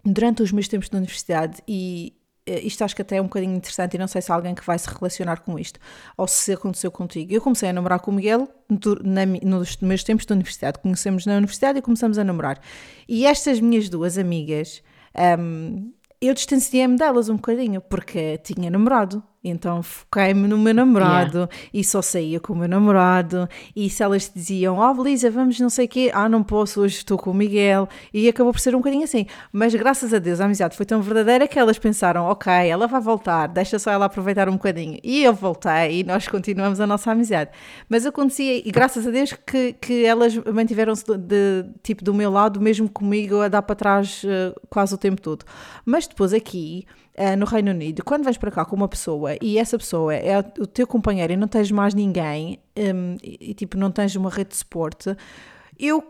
[0.05, 2.13] durante os meus tempos de universidade, e
[2.47, 4.67] isto acho que até é um bocadinho interessante e não sei se há alguém que
[4.67, 5.79] vai se relacionar com isto
[6.17, 7.33] ou se aconteceu contigo.
[7.33, 8.49] Eu comecei a namorar com o Miguel
[9.05, 10.79] na, nos meus tempos de universidade.
[10.81, 12.61] Conhecemos na universidade e começamos a namorar.
[13.09, 14.83] E estas minhas duas amigas,
[15.39, 19.23] um, eu distanciei-me delas um bocadinho porque tinha namorado.
[19.45, 21.55] Então foquei-me no meu namorado yeah.
[21.75, 23.49] e só saía com o meu namorado.
[23.75, 26.99] E se elas diziam, oh, Belisa, vamos não sei o quê, ah, não posso, hoje
[26.99, 27.89] estou com o Miguel.
[28.15, 29.27] E acabou por ser um bocadinho assim.
[29.53, 33.01] Mas graças a Deus a amizade foi tão verdadeira que elas pensaram, ok, ela vai
[33.01, 34.99] voltar, deixa só ela aproveitar um bocadinho.
[35.03, 37.51] E eu voltei e nós continuamos a nossa amizade.
[37.89, 42.31] Mas acontecia, e graças a Deus que, que elas mantiveram-se de, de, tipo do meu
[42.31, 45.45] lado, mesmo comigo a dar para trás uh, quase o tempo todo.
[45.85, 46.87] Mas depois aqui
[47.19, 50.39] uh, no Reino Unido, quando vais para cá com uma pessoa e essa pessoa é
[50.39, 54.31] o teu companheiro e não tens mais ninguém um, e, e, tipo não tens uma
[54.31, 55.17] rede de suporte,
[55.79, 56.03] eu,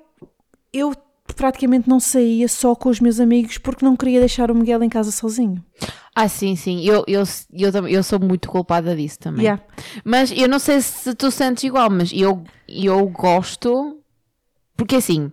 [0.72, 0.94] eu
[1.34, 4.88] praticamente não saía só com os meus amigos porque não queria deixar o Miguel em
[4.88, 5.64] casa sozinho.
[6.14, 6.84] Ah, sim, sim.
[6.84, 9.44] Eu, eu, eu, eu sou muito culpada disso também.
[9.44, 9.62] Yeah.
[10.04, 13.98] Mas eu não sei se tu sentes igual, mas eu, eu gosto.
[14.76, 15.30] Porque assim,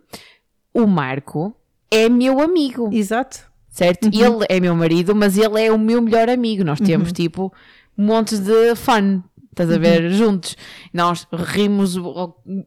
[0.74, 1.54] o Marco
[1.92, 2.90] é meu amigo.
[2.94, 4.06] Exato certo?
[4.06, 4.12] Uhum.
[4.14, 6.64] Ele é meu marido, mas ele é o meu melhor amigo.
[6.64, 7.14] Nós temos uhum.
[7.14, 7.54] tipo
[7.98, 9.22] montes de fun,
[9.62, 9.80] estás a uhum.
[9.80, 10.10] ver, uhum.
[10.12, 10.56] juntos.
[10.94, 11.96] Nós rimos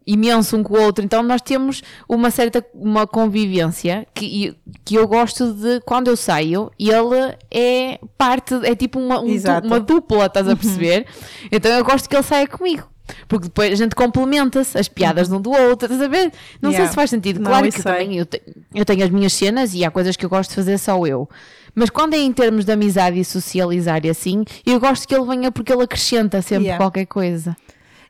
[0.07, 5.07] imenso um com o outro, então nós temos uma certa uma convivência que, que eu
[5.09, 10.47] gosto de quando eu saio, ele é parte, é tipo uma, um, uma dupla, estás
[10.47, 10.57] a uhum.
[10.57, 11.07] perceber?
[11.51, 12.93] Então eu gosto que ele saia comigo.
[13.29, 16.33] Porque depois a gente complementa-se, as piadas de um do outro, estás a ver?
[16.61, 16.85] Não yeah.
[16.85, 17.41] sei se faz sentido.
[17.41, 17.83] Não, claro que sei.
[17.83, 18.41] também eu, te,
[18.75, 21.29] eu tenho as minhas cenas e há coisas que eu gosto de fazer só eu.
[21.75, 25.27] Mas quando é em termos de amizade e socializar e assim, eu gosto que ele
[25.27, 26.83] venha porque ele acrescenta sempre yeah.
[26.83, 27.57] qualquer coisa.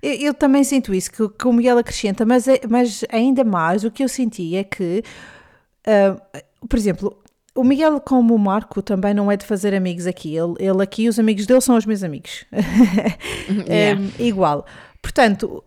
[0.02, 3.90] Eu, eu, também sinto isso, que, o Miguel acrescenta, mas, é, mas ainda mais o
[3.90, 5.04] que eu senti é que,
[5.86, 7.16] uh, por exemplo,
[7.54, 10.34] o Miguel, como o Marco, também não é de fazer amigos aqui.
[10.34, 12.44] Ele, ele aqui, os amigos dele são os meus amigos.
[13.68, 14.00] yeah.
[14.18, 14.66] é, igual.
[15.00, 15.62] Portanto,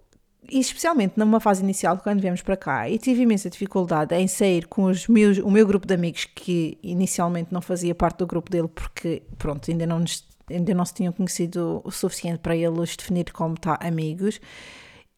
[0.49, 4.67] e especialmente numa fase inicial, quando viemos para cá, e tive imensa dificuldade em sair
[4.67, 8.49] com os meus, o meu grupo de amigos, que inicialmente não fazia parte do grupo
[8.49, 12.95] dele, porque, pronto, ainda não, nos, ainda não se tinham conhecido o suficiente para eles
[12.95, 14.39] definir como tá amigos.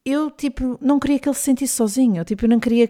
[0.04, 2.88] Eu, tipo, não queria que ele se sentisse sozinho, tipo, eu não queria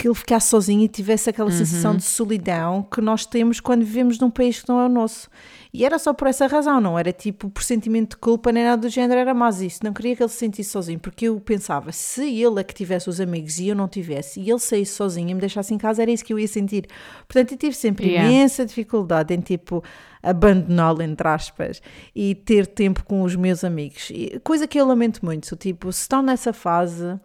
[0.00, 1.54] que ele ficasse sozinho e tivesse aquela uhum.
[1.54, 5.28] sensação de solidão que nós temos quando vivemos num país que não é o nosso.
[5.74, 8.80] E era só por essa razão, não era tipo por sentimento de culpa nem nada
[8.80, 9.80] do género, era mais isso.
[9.84, 13.10] Não queria que ele se sentisse sozinho, porque eu pensava, se ele é que tivesse
[13.10, 16.00] os amigos e eu não tivesse, e ele saísse sozinho e me deixasse em casa,
[16.00, 16.86] era isso que eu ia sentir.
[17.28, 18.26] Portanto, eu tive sempre yeah.
[18.26, 19.84] imensa dificuldade em tipo
[20.22, 21.82] abandoná-lo, entre aspas,
[22.16, 24.10] e ter tempo com os meus amigos.
[24.42, 27.20] Coisa que eu lamento muito, tipo, se estão nessa fase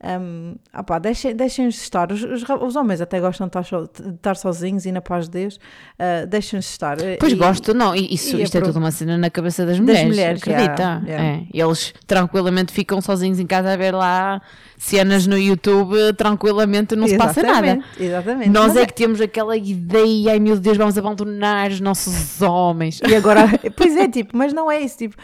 [0.00, 0.54] um,
[1.02, 2.12] deixem, deixem-nos estar.
[2.12, 5.24] Os, os, os, homens até gostam de estar, so, de estar, sozinhos e na paz
[5.24, 5.56] de Deus.
[5.56, 6.96] Uh, deixem-nos estar.
[7.18, 7.94] Pois e, gosto, não.
[7.94, 10.02] Isso, e isto é, é tudo uma cena na cabeça das mulheres.
[10.02, 10.82] Das mulheres acredita?
[10.82, 11.24] Yeah, yeah.
[11.24, 11.46] É.
[11.52, 14.40] Eles tranquilamente ficam sozinhos em casa a ver lá
[14.76, 17.80] cenas no YouTube, tranquilamente não se passa nada.
[17.98, 18.50] Exatamente.
[18.50, 23.00] Nós é, é que temos aquela ideia, ai meu Deus, vamos abandonar os nossos homens.
[23.06, 24.98] E agora, pois é, tipo, mas não é isso.
[24.98, 25.16] Tipo,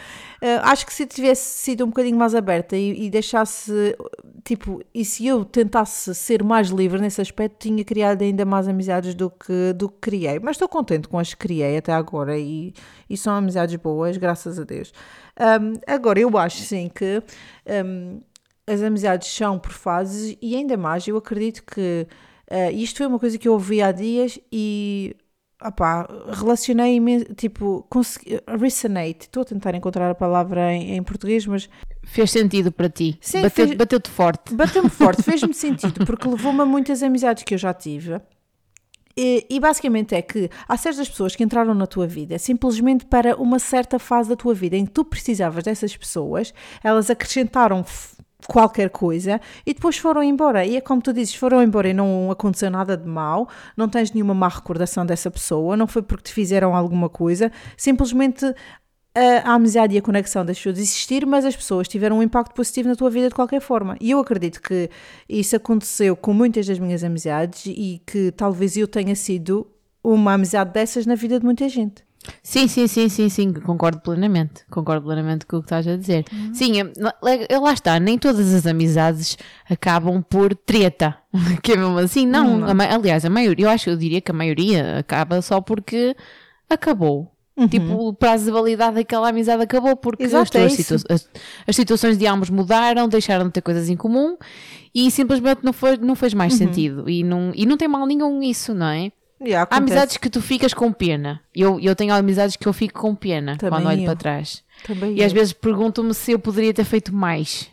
[0.45, 3.95] uh, acho que se tivesse sido um bocadinho mais aberta e, e deixasse
[4.45, 9.15] tipo, e se eu tentasse ser mais livre nesse aspecto, tinha criado ainda mais amizades
[9.15, 10.39] do que, do que criei.
[10.39, 12.73] Mas estou contente com as que criei até agora e,
[13.09, 14.93] e são amizades boas, graças a Deus.
[15.39, 17.23] Um, agora, eu acho sim que
[17.85, 18.21] um,
[18.67, 22.07] as amizades são por fases e ainda mais, eu acredito que
[22.51, 25.15] uh, isto foi uma coisa que eu ouvi há dias e
[25.63, 26.99] opá, relacionei
[27.35, 31.69] tipo, consegui, resonate, estou a tentar encontrar a palavra em, em português, mas...
[32.03, 33.17] Fez sentido para ti?
[33.21, 34.53] Sim, Bateu, bateu-te forte?
[34.53, 38.21] Bateu-me forte, fez-me sentido, porque levou-me a muitas amizades que eu já tive.
[39.17, 43.37] E, e, basicamente é que há certas pessoas que entraram na tua vida simplesmente para
[43.37, 47.85] uma certa fase da tua vida em que tu precisavas dessas pessoas, elas acrescentaram
[48.47, 50.65] qualquer coisa e depois foram embora.
[50.65, 54.11] E é como tu dizes, foram embora e não aconteceu nada de mal, não tens
[54.11, 58.45] nenhuma má recordação dessa pessoa, não foi porque te fizeram alguma coisa, simplesmente
[59.15, 62.53] a, a amizade e a conexão deixou de existir, mas as pessoas tiveram um impacto
[62.53, 63.97] positivo na tua vida de qualquer forma.
[63.99, 64.89] E eu acredito que
[65.27, 69.67] isso aconteceu com muitas das minhas amizades e que talvez eu tenha sido
[70.03, 72.03] uma amizade dessas na vida de muita gente.
[72.41, 74.63] Sim, sim, sim, sim, sim, concordo plenamente.
[74.69, 76.25] Concordo plenamente com o que estás a dizer.
[76.31, 76.53] Uhum.
[76.53, 79.37] Sim, é, é, lá está, nem todas as amizades
[79.69, 81.17] acabam por treta.
[81.61, 82.57] Que é mesmo assim, não.
[82.59, 82.67] não.
[82.81, 86.15] A, aliás, a maioria, eu acho, eu diria que a maioria acaba só porque
[86.69, 87.31] acabou.
[87.69, 90.99] Tipo, o prazo de validade daquela amizade acabou porque as, Exato, é tuas isso.
[90.99, 91.29] situa- as,
[91.65, 94.35] as situações de ambos mudaram, deixaram de ter coisas em comum
[94.93, 96.37] e simplesmente não, foi, não fez Uhum.
[96.39, 97.09] mais sentido.
[97.09, 99.09] E não, e não tem mal nenhum isso, não é?
[99.41, 101.41] Yeah, Há amizades que tu ficas com pena.
[101.53, 104.05] Eu, eu tenho amizades que eu fico com pena Também quando olho eu.
[104.05, 104.63] para trás.
[104.85, 105.37] Também E às eu.
[105.37, 107.69] vezes pergunto-me se eu poderia ter feito mais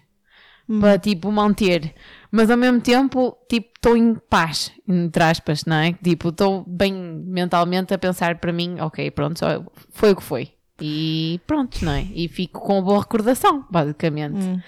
[0.69, 0.81] Hum.
[0.81, 1.93] para tipo manter.
[2.31, 5.93] Mas ao mesmo tempo, tipo, estou em paz, entre aspas, não é?
[5.93, 10.51] Tipo, estou bem mentalmente a pensar para mim, ok, pronto, só foi o que foi.
[10.81, 12.07] E pronto, não é?
[12.15, 14.37] E fico com boa recordação, basicamente.
[14.37, 14.61] Hum.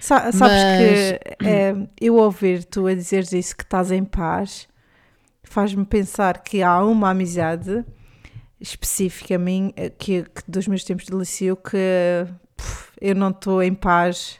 [0.00, 4.66] Sa- sabes Mas- que é, eu ouvir tu a dizeres isso que estás em paz
[5.48, 7.84] faz-me pensar que há uma amizade
[8.60, 13.30] específica a mim eh, que, que dos meus tempos de liceu que puf, eu não
[13.30, 14.38] estou em paz.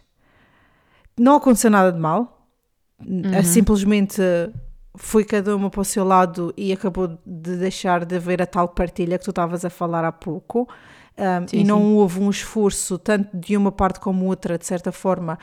[1.19, 2.47] Não aconteceu nada de mal.
[3.33, 4.21] É simplesmente
[4.97, 8.69] foi cada uma para o seu lado e acabou de deixar de haver a tal
[8.69, 10.69] partilha que tu estavas a falar há pouco.
[11.17, 11.95] Um, Sim, e não sim.
[11.95, 15.37] houve um esforço tanto de uma parte como outra de certa forma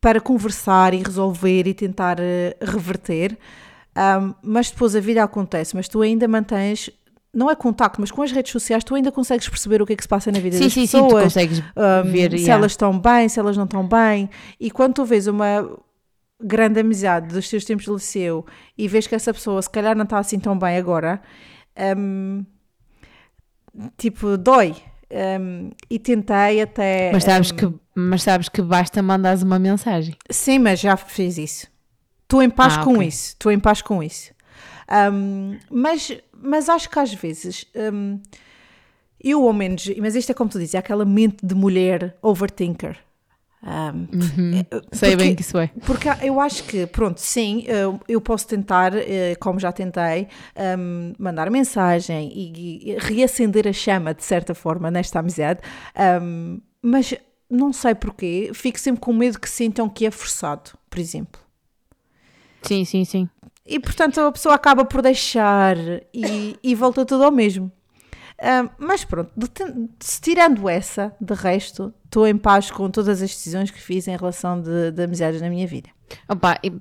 [0.00, 3.36] para conversar e resolver e tentar eh, reverter
[3.96, 6.90] Um, mas depois a vida acontece mas tu ainda mantens
[7.36, 9.96] não é contacto, mas com as redes sociais tu ainda consegues perceber o que é
[9.96, 12.30] que se passa na vida Sim, das sim, sim, tu pessoas consegues um, ver.
[12.30, 12.54] se yeah.
[12.54, 14.30] elas estão bem, se elas não estão bem.
[14.58, 15.68] E quando tu vês uma
[16.42, 20.04] grande amizade dos teus tempos de liceu e vês que essa pessoa se calhar não
[20.04, 21.20] está assim tão bem agora,
[21.94, 22.42] um,
[23.98, 24.74] tipo, dói.
[25.08, 27.12] Um, e tentei até.
[27.12, 30.16] Mas sabes, que, mas sabes que basta mandares uma mensagem.
[30.30, 31.75] Sim, mas já fiz isso.
[32.26, 33.06] Estou em paz Ah, com ok.
[33.06, 33.28] isso.
[33.30, 34.32] Estou em paz com isso.
[35.12, 37.64] Um, mas, mas acho que às vezes.
[37.92, 38.20] um,
[39.22, 42.96] eu, ao menos, mas isto é como tu dizes, é aquela mente de mulher overthinker.
[43.62, 44.06] Um,
[44.92, 45.70] Sei Porque- bem que isso é.
[45.84, 50.28] Porque eu acho que, pronto, sim, eu- eu posso tentar, eh, como já tentei,
[50.78, 55.60] hum, mandar mensagem e, e reacender a chama, de certa forma, nesta amizade,
[56.22, 57.14] hum, mas
[57.50, 61.40] não sei porquê, fico sempre com medo que sintam que é forçado, por exemplo.
[62.66, 63.28] Sim, sim, sim.
[63.64, 65.76] E, portanto, a pessoa acaba por deixar
[66.14, 67.70] e, e volta tudo ao mesmo.
[68.78, 69.48] Mas pronto, de
[69.98, 74.16] se tirando essa, de resto, estou em paz com todas as decisões que fiz em
[74.16, 75.88] relação de, de amizades na minha vida.
[76.28, 76.72] Opa, e-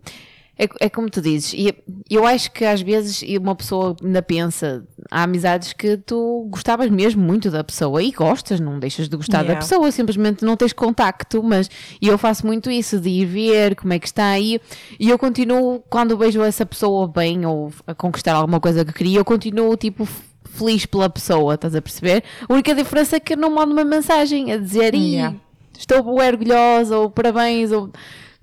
[0.57, 1.73] é, é como tu dizes, e
[2.09, 7.21] eu acho que às vezes uma pessoa ainda pensa, há amizades que tu gostavas mesmo
[7.21, 9.59] muito da pessoa e gostas, não deixas de gostar da Yeah.
[9.59, 11.69] pessoa, simplesmente não tens contacto, mas
[12.01, 14.59] e eu faço muito isso de ir ver como é que está aí
[14.99, 19.19] e eu continuo, quando vejo essa pessoa bem ou a conquistar alguma coisa que queria,
[19.19, 20.07] eu continuo tipo
[20.45, 22.23] feliz pela pessoa, estás a perceber?
[22.47, 25.35] A única diferença é que eu não mando uma mensagem a dizer "Ih, Yeah.
[25.77, 27.89] estou orgulhosa ou parabéns ou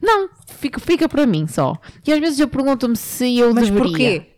[0.02, 1.76] não, fica, fica para mim só.
[2.06, 3.88] E às vezes eu pergunto-me se eu Mas deveria.
[3.90, 4.31] porquê?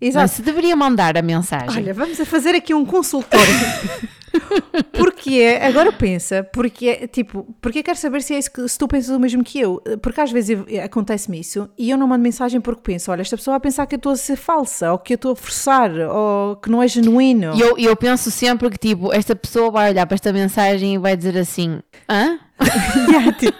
[0.00, 0.28] Exato.
[0.32, 1.82] se deveria mandar a mensagem.
[1.82, 3.46] Olha, vamos a fazer aqui um consultório.
[4.92, 8.76] porque é, agora pensa, porque é, tipo, porque quero saber se é isso que, se
[8.76, 12.08] tu pensas o mesmo que eu, porque às vezes eu- acontece-me isso e eu não
[12.08, 14.90] mando mensagem porque penso, olha, esta pessoa vai pensar que eu estou a ser falsa,
[14.92, 17.54] ou que eu estou a forçar, ou que não é genuíno.
[17.54, 20.98] E eu, eu penso sempre que, tipo, esta pessoa vai olhar para esta mensagem e
[20.98, 22.38] vai dizer assim: hã?
[23.08, 23.56] Yeah, tipo,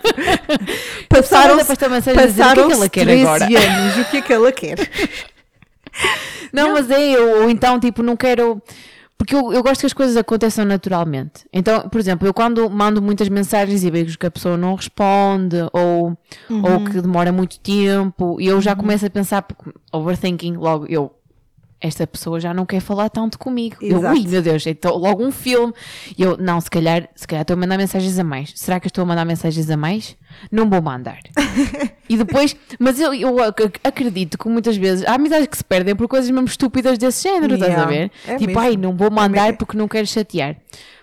[1.08, 3.44] passaram-se esta mensagem e dizer, o que é que ela quer 13 agora?
[3.44, 4.90] anos, o que é que ela quer?
[6.52, 8.60] Não, mas é, eu, ou então, tipo, não quero.
[9.16, 11.46] Porque eu, eu gosto que as coisas aconteçam naturalmente.
[11.52, 15.56] Então, por exemplo, eu quando mando muitas mensagens e vejo que a pessoa não responde
[15.72, 16.16] ou,
[16.50, 16.62] Uhum.
[16.72, 21.12] ou que demora muito tempo, e eu já começo a pensar, porque overthinking, logo eu.
[21.86, 23.76] Esta pessoa já não quer falar tanto comigo.
[23.82, 24.18] Eu, Exato.
[24.18, 25.70] ui, meu Deus, então logo um filme.
[26.16, 28.52] E eu, não, se calhar, se calhar estou a mandar mensagens a mais.
[28.56, 30.16] Será que eu estou a mandar mensagens a mais?
[30.50, 31.18] Não vou mandar.
[32.06, 35.96] E depois, mas eu, eu ac- acredito que muitas vezes há amizades que se perdem
[35.96, 38.10] por coisas mesmo estúpidas desse género, estás a Yeah, ver?
[38.28, 38.60] é tipo, mesmo.
[38.60, 39.56] ai, não vou mandar mesmo.
[39.58, 40.54] porque não quero chatear.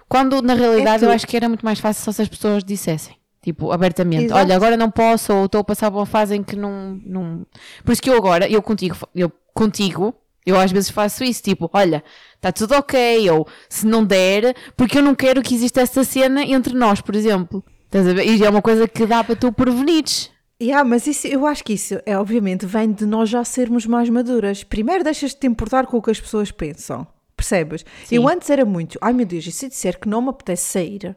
[0.08, 2.64] Quando na realidade É eu acho que era muito mais fácil só se as pessoas
[2.64, 3.16] dissessem.
[3.42, 4.40] Tipo, abertamente, Exato.
[4.42, 7.48] olha, agora não posso, ou estou a passar por uma fase em que não, não.
[7.84, 10.14] Por isso que eu agora, eu contigo, eu contigo,
[10.46, 12.04] eu às vezes faço isso, tipo, olha,
[12.36, 16.44] está tudo ok, ou se não der, porque eu não quero que exista essa cena
[16.44, 17.64] entre nós, por exemplo.
[17.86, 18.26] Estás a ver?
[18.26, 20.32] E é uma coisa que dá para tu prevenires.
[20.62, 24.10] Yeah, mas isso, eu acho que isso, é, obviamente, vem de nós já sermos mais
[24.10, 24.64] maduras.
[24.64, 27.06] Primeiro deixas de te importar com o que as pessoas pensam.
[27.36, 27.84] Percebes?
[28.06, 28.16] Sim.
[28.16, 31.16] Eu antes era muito, ai meu Deus, e se disser que não me apetece sair?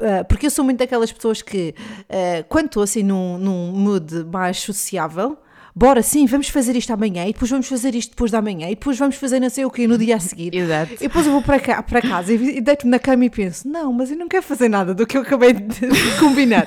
[0.00, 1.74] Ah, porque eu sou muito daquelas pessoas que,
[2.08, 5.36] ah, quando estou assim num, num mood mais sociável,
[5.76, 8.74] bora sim, vamos fazer isto amanhã, e depois vamos fazer isto depois da manhã, e
[8.74, 10.54] depois vamos fazer não sei o quê no dia a seguir.
[10.54, 10.94] Exato.
[10.94, 13.68] E depois eu vou para, cá, para casa e, e deito-me na cama e penso:
[13.68, 15.86] não, mas eu não quero fazer nada do que eu acabei de,
[16.18, 16.66] combinar.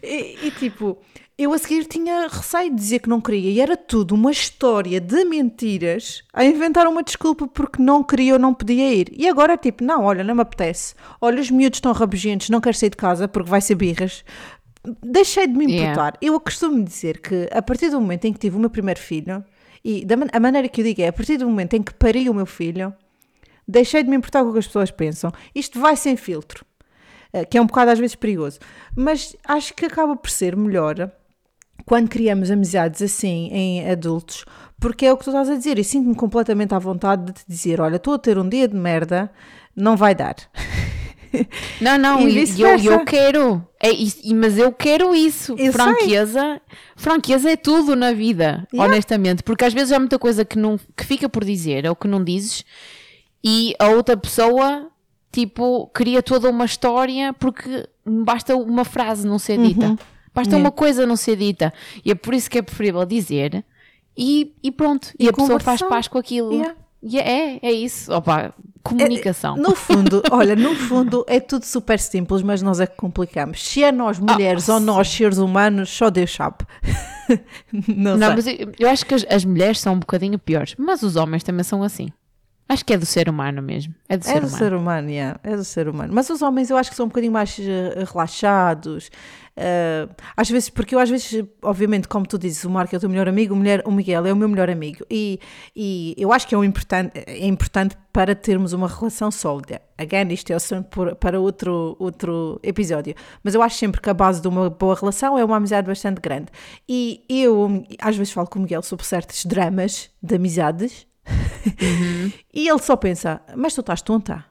[0.00, 0.96] e, e, tipo,
[1.36, 5.00] eu a seguir tinha receio de dizer que não queria e era tudo uma história
[5.00, 9.08] de mentiras a inventar uma desculpa porque não queria ou não podia ir.
[9.12, 10.94] E agora é tipo, não, olha, não me apetece.
[11.20, 14.24] Olha, os miúdos estão rabugentos, não quero sair de casa porque vai ser birras.
[15.02, 16.14] Deixei de me importar.
[16.14, 16.18] Yeah.
[16.20, 19.42] Eu costumo dizer que a partir do momento em que tive o meu primeiro filho,
[19.84, 21.94] e da man- a maneira que eu digo é, a partir do momento em que
[21.94, 22.92] pari o meu filho,
[23.66, 25.32] deixei de me importar com o que as pessoas pensam.
[25.54, 26.64] Isto vai sem filtro,
[27.32, 28.58] eh, que é um bocado às vezes perigoso.
[28.96, 31.10] Mas acho que acaba por ser melhor
[31.86, 34.44] quando criamos amizades assim em adultos,
[34.80, 35.78] porque é o que tu estás a dizer.
[35.78, 38.76] E sinto-me completamente à vontade de te dizer: olha, estou a ter um dia de
[38.76, 39.30] merda,
[39.74, 40.36] não vai dar.
[41.80, 43.66] Não, não, E eu, eu quero.
[43.82, 45.52] É isso, mas eu quero isso.
[45.52, 45.72] Eu sei.
[45.72, 46.60] franqueza.
[46.96, 48.92] Franqueza é tudo na vida, Yeah.
[48.92, 49.42] honestamente.
[49.42, 52.22] Porque às vezes há muita coisa que, não, que fica por dizer ou que não
[52.22, 52.64] dizes
[53.42, 54.88] e a outra pessoa,
[55.30, 59.96] tipo, cria toda uma história porque basta uma frase não ser dita.
[60.34, 60.58] Basta É.
[60.58, 61.72] uma coisa não ser dita.
[62.04, 63.64] E é por isso que é preferível dizer
[64.16, 65.12] e, e pronto.
[65.18, 66.52] E, E a pessoa faz paz com aquilo.
[66.52, 66.74] Yeah.
[67.06, 68.10] E é, é isso.
[68.12, 69.56] Opa, comunicação.
[69.56, 73.62] No fundo, olha, no fundo é tudo super simples, mas nós é que complicamos.
[73.62, 76.56] Se é nós mulheres ou nós seres humanos, só Deus sabe.
[77.94, 78.36] não, Não, sei.
[78.36, 81.42] mas eu, eu acho que as, as mulheres são um bocadinho piores, mas os homens
[81.42, 82.08] também são assim.
[82.66, 83.94] Acho que é do ser humano mesmo.
[84.08, 84.58] É do É ser do humano.
[84.58, 86.10] ser humano, yeah, é do ser humano.
[86.14, 89.10] Mas os homens eu acho que são um bocadinho mais eh, relaxados.
[89.56, 93.00] Eh, às vezes, porque eu às vezes, obviamente, como tu dizes, o Marco é o
[93.00, 95.04] teu melhor amigo, o, mulher, o Miguel é o meu melhor amigo.
[95.10, 95.38] E,
[95.74, 99.80] e eu acho que é, um importante, é importante para termos uma relação sólida.
[99.98, 103.14] Again, isto é por- para outro, outro episódio.
[103.42, 106.20] Mas eu acho sempre que a base de uma boa relação é uma amizade bastante
[106.20, 106.46] grande.
[106.88, 111.06] E eu, às vezes, falo com o Miguel sobre certos dramas de amizades.
[112.52, 114.44] E ele só pensa, mas tu estás tonta.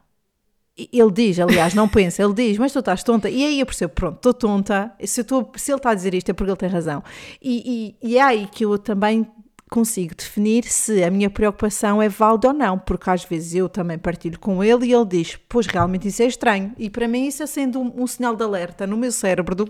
[0.76, 3.30] Ele diz, aliás, não pensa, ele diz, mas tu estás tonta.
[3.30, 4.92] E aí eu percebo, pronto, estou tonta.
[5.04, 7.02] Se, estou- se ele está a dizer isto é porque ele tem razão.
[7.40, 9.24] E, e, e é aí que eu também
[9.70, 13.98] consigo definir se a minha preocupação é válida ou não, porque às vezes eu também
[13.98, 16.72] partilho com ele e ele diz, pois realmente isso é estranho.
[16.78, 19.64] E para mim isso é sendo um, um sinal de alerta no meu cérebro do,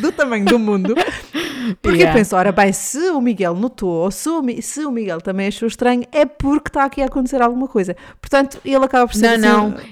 [0.00, 0.94] do tamanho do mundo.
[1.82, 2.10] Porque Yeah.
[2.10, 5.48] eu penso, ora bem, se o Miguel notou, ou se o, se o Miguel também
[5.48, 7.94] achou estranho, é porque está aqui a acontecer alguma coisa.
[8.20, 9.86] Portanto, ele acaba por ser Não, assim,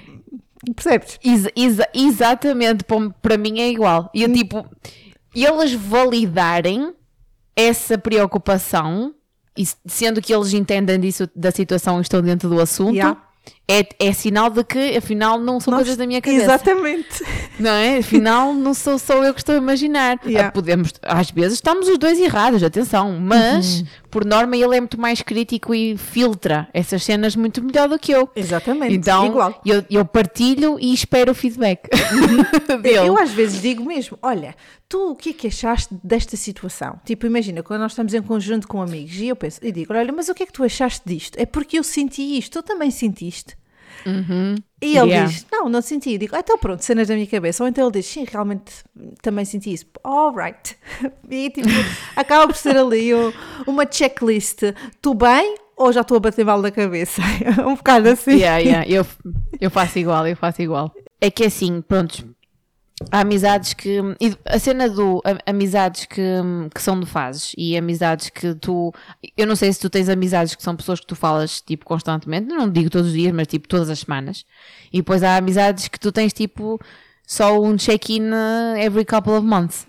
[0.74, 1.18] Percebes?
[1.24, 2.84] Exa- exa- exatamente,
[3.22, 4.11] para mim é igual.
[4.14, 4.66] E eu, tipo,
[5.34, 6.92] eles validarem
[7.54, 9.14] essa preocupação,
[9.56, 13.20] e sendo que eles entendem disso da situação e estão dentro do assunto, Yeah.
[13.70, 16.44] É, é sinal de que afinal não são Nós- coisas da minha cabeça.
[16.44, 17.22] Exatamente.
[17.60, 17.98] Não é?
[17.98, 20.18] Afinal, não sou só eu que estou a imaginar.
[20.24, 20.48] Yeah.
[20.48, 23.86] Ah, Podemos, às vezes estamos os dois errados, atenção, mas Uhum.
[24.10, 28.10] por norma ele é muito mais crítico e filtra essas cenas muito melhor do que
[28.12, 28.30] eu.
[28.34, 28.94] Exatamente.
[28.94, 29.60] Então, Igual.
[29.66, 31.88] Eu, eu partilho e espero o feedback
[32.82, 32.96] dele.
[33.08, 34.54] Eu às vezes digo mesmo, olha,
[34.88, 36.98] tu o que é que achaste desta situação?
[37.04, 40.10] Tipo, imagina, quando nós estamos em conjunto com amigos e eu penso, e digo, olha,
[40.12, 41.36] mas o que é que tu achaste disto?
[41.38, 43.57] É porque eu senti isto, tu também sentiste?
[44.80, 45.26] E ele Yeah.
[45.28, 46.12] diz, não, não senti.
[46.12, 47.62] Eu digo, ah, então pronto, cenas da minha cabeça.
[47.64, 48.72] Ou então ele diz, sim, realmente
[49.22, 49.86] também senti isso.
[50.05, 50.76] Alright.
[51.30, 51.68] E tipo,
[52.16, 53.32] acaba por ser ali um-
[53.66, 54.62] uma checklist.
[55.03, 57.20] Tu bem ou já estou a bater mal da cabeça?
[57.66, 58.32] um bocado assim.
[58.36, 59.07] Yeah, yeah, Eu,
[59.61, 60.92] eu faço igual, eu faço igual.
[61.20, 62.24] É que assim, pronto,
[63.11, 63.99] há amizades que.
[64.44, 65.22] A cena do.
[65.46, 66.22] amizades que,
[66.74, 68.92] que são de fases e amizades que tu.
[69.36, 72.49] Eu não sei se tu tens amizades que são pessoas que tu falas tipo constantemente,
[72.49, 74.44] não digo todos os dias, mas tipo todas as semanas.
[74.92, 76.80] E depois há amizades que tu tens tipo.
[77.31, 79.87] Só um check-in uh, every couple of months.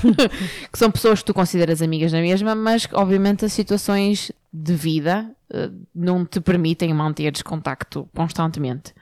[0.72, 4.74] que são pessoas que tu consideras amigas na mesma, mas que, obviamente as situações de
[4.74, 8.94] vida uh, não te permitem manteres contacto constantemente.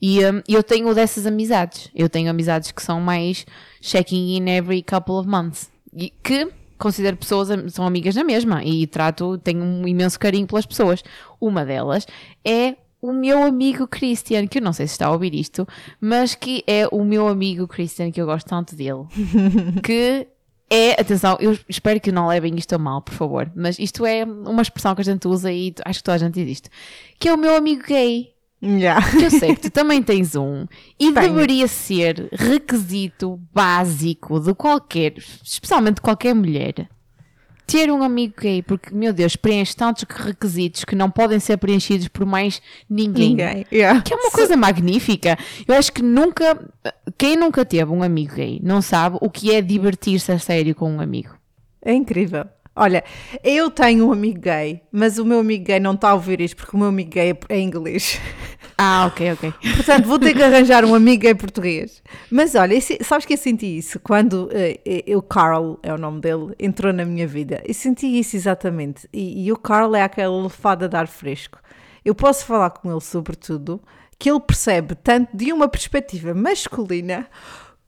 [0.00, 1.90] E um, eu tenho dessas amizades.
[1.92, 3.44] Eu tenho amizades que são mais
[3.80, 5.68] checking in every couple of months.
[5.92, 6.48] E que
[6.78, 11.02] considero pessoas, são amigas na mesma e trato, tenho um imenso carinho pelas pessoas.
[11.40, 12.06] Uma delas
[12.44, 15.66] é o meu amigo Christian, que eu não sei se está a ouvir isto,
[16.00, 19.06] mas que é o meu amigo Christian, que eu gosto tanto dele.
[19.82, 20.26] que
[20.70, 24.24] é, atenção, eu espero que não levem isto a mal, por favor, mas isto é
[24.24, 26.70] uma expressão que a gente usa e acho que toda a gente diz isto,
[27.18, 28.34] que é o meu amigo gay.
[28.60, 29.08] Yeah.
[29.12, 30.66] Que eu sei que tu também tens um
[30.98, 31.14] e Tenho.
[31.14, 36.88] deveria ser requisito básico de qualquer, especialmente de qualquer mulher,
[37.68, 42.08] ter um amigo gay, porque, meu Deus, preenche tantos requisitos que não podem ser preenchidos
[42.08, 43.28] por mais ninguém.
[43.28, 43.66] Ninguém.
[43.70, 44.00] Yeah.
[44.00, 45.38] Que é uma coisa magnífica.
[45.66, 46.58] Eu acho que nunca,
[47.18, 50.90] quem nunca teve um amigo gay não sabe o que é divertir-se a sério com
[50.90, 51.36] um amigo.
[51.82, 52.46] É incrível.
[52.78, 53.02] Olha,
[53.42, 56.56] eu tenho um amigo gay, mas o meu amigo gay não está a ouvir isto
[56.56, 58.18] porque o meu amigo gay é inglês.
[58.80, 59.52] Ah, ok, ok.
[59.74, 62.00] Portanto, vou ter que arranjar um amigo gay português.
[62.30, 65.98] Mas olha, esse- sabes que eu senti isso quando eh, eh, o Carl, é o
[65.98, 67.60] nome dele, entrou na minha vida.
[67.66, 69.08] Eu senti isso exatamente.
[69.12, 71.58] E, e o Carl é aquela lefada de ar fresco.
[72.04, 73.82] Eu posso falar com ele sobre tudo,
[74.16, 77.26] que ele percebe tanto de uma perspectiva masculina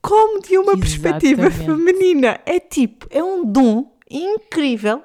[0.01, 1.65] como de uma perspectiva Exatamente.
[1.85, 2.39] feminina.
[2.45, 5.01] É tipo, é um dom incrível,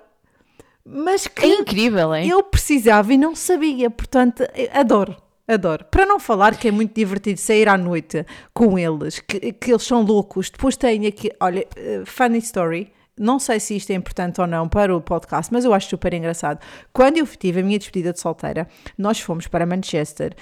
[0.84, 2.26] mas que É incrível, é?
[2.26, 5.16] eu precisava e não sabia, portanto, adoro.
[5.48, 5.84] Adoro.
[5.84, 9.84] Para não falar que é muito divertido sair à noite com eles, que, que eles
[9.84, 10.50] são loucos.
[10.50, 12.92] Depois tem aqui, olha, eh, funny story.
[13.18, 16.12] Não sei se isto é importante ou não para o podcast, mas eu acho super
[16.12, 16.60] engraçado.
[16.92, 20.34] Quando eu tive a minha despedida de solteira, nós fomos para Manchester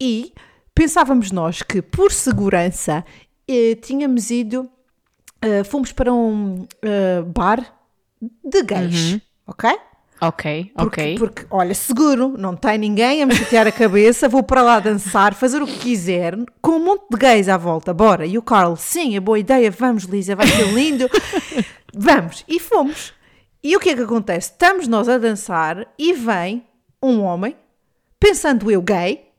[0.00, 0.32] e
[0.74, 3.04] pensávamos nós que, por segurança,
[3.48, 4.70] eh, tínhamos ido,
[5.40, 7.79] eh, fomos para um eh, bar
[8.20, 9.70] de gays, ok?
[10.22, 11.18] Ok, Porque, ok.
[11.18, 15.32] porque, olha, seguro, não tem ninguém a me chatear a cabeça, vou para lá dançar,
[15.32, 18.26] fazer o que quiser, com um monte de gays à volta, bora.
[18.26, 21.08] E o Carl, sim, é boa ideia, vamos, Lisa, vai ser lindo.
[21.94, 22.44] vamos.
[22.46, 23.14] E fomos.
[23.64, 24.50] E o que é que acontece?
[24.50, 26.66] Estamos nós a dançar e vem
[27.02, 27.56] um homem,
[28.18, 29.29] pensando eu gay,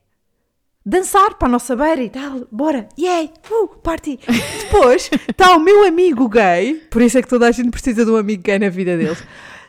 [0.85, 4.19] dançar para a nossa beira e tal, bora, yay, uh, party.
[4.61, 8.11] Depois está o meu amigo gay, por isso é que toda a gente precisa de
[8.11, 9.23] um amigo gay na vida deles,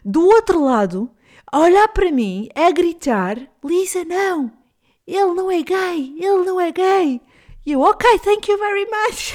[0.04, 1.10] do outro lado,
[1.50, 4.50] a olhar para mim, a gritar: Lisa, não,
[5.06, 7.20] ele não é gay, ele não é gay.
[7.64, 9.34] E eu, ok, thank you very much.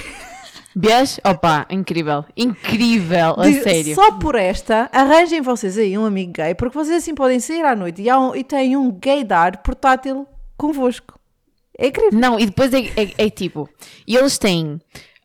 [0.76, 1.20] Vês?
[1.24, 2.24] Opa, incrível.
[2.36, 3.96] Incrível, a Digo, sério.
[3.96, 7.76] Só por esta, arranjem vocês aí um amigo gay, porque vocês assim podem sair à
[7.76, 11.17] noite e, um, e têm um gaydar portátil convosco.
[11.78, 12.20] É incrível.
[12.20, 13.70] Não, e depois é, é- é tipo,
[14.08, 14.80] eles têm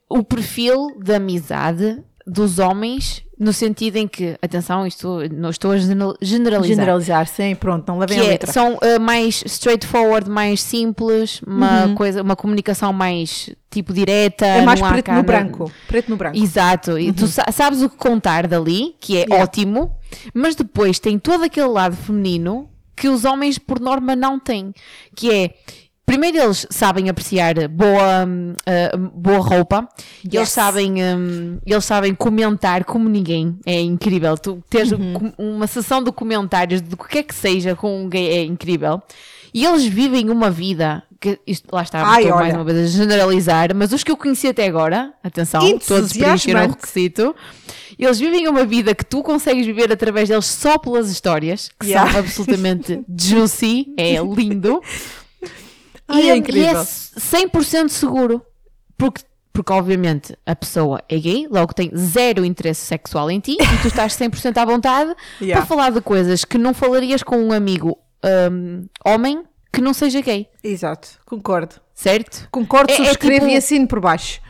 [0.08, 5.76] o perfil de amizade dos homens no sentido em que, atenção, isto não estou a
[5.76, 6.76] general- generalizar.
[6.76, 8.52] Generalizar, sim, pronto, não levem que a é- letra.
[8.52, 14.44] são uh, mais straightforward, mais simples, uma coisa, uma comunicação mais tipo direta.
[14.46, 14.52] Uhum.
[14.52, 15.72] é mais preto no branco.
[15.88, 16.36] Preto no branco.
[16.38, 19.42] Exato, e tu sa- sabes o que contar dali, que é Yeah.
[19.42, 19.96] ótimo,
[20.32, 24.72] mas depois tem todo aquele lado feminino que os homens, por norma, não têm.
[25.16, 25.54] Que é,
[26.04, 28.26] primeiro, eles sabem apreciar boa,
[28.66, 29.88] ah, boa roupa,
[30.24, 30.48] eles Yes.
[30.50, 33.58] sabem, hum, eles sabem comentar como ninguém.
[33.64, 34.36] É incrível.
[34.36, 35.32] Tu teres Uhum.
[35.38, 39.00] uma sessão de comentários de o que é que seja com um gay é incrível.
[39.54, 41.02] E eles vivem uma vida.
[41.20, 44.48] Que isto, lá está, Ai, mais uma vez a generalizar, mas os que eu conheci
[44.48, 47.32] até agora, atenção, todos preencheram o requisito.
[47.96, 52.10] Eles vivem uma vida que tu consegues viver através deles só pelas histórias, que Yeah.
[52.10, 54.80] são absolutamente juicy, é lindo.
[56.12, 56.80] Ai, e, é e incrível.
[56.82, 58.42] 100% seguro.
[58.96, 63.78] Porque, porque, obviamente, a pessoa é gay, logo tem zero interesse sexual em ti e
[63.82, 65.60] tu estás 100% à vontade Yeah.
[65.60, 67.98] para falar de coisas que não falarias com um amigo
[68.50, 69.42] hum, homem
[69.72, 71.76] que não seja gay, Exato, concordo.
[71.94, 72.46] certo?
[72.50, 74.40] Concordo, É- é subscrevo tipo- e assino por baixo.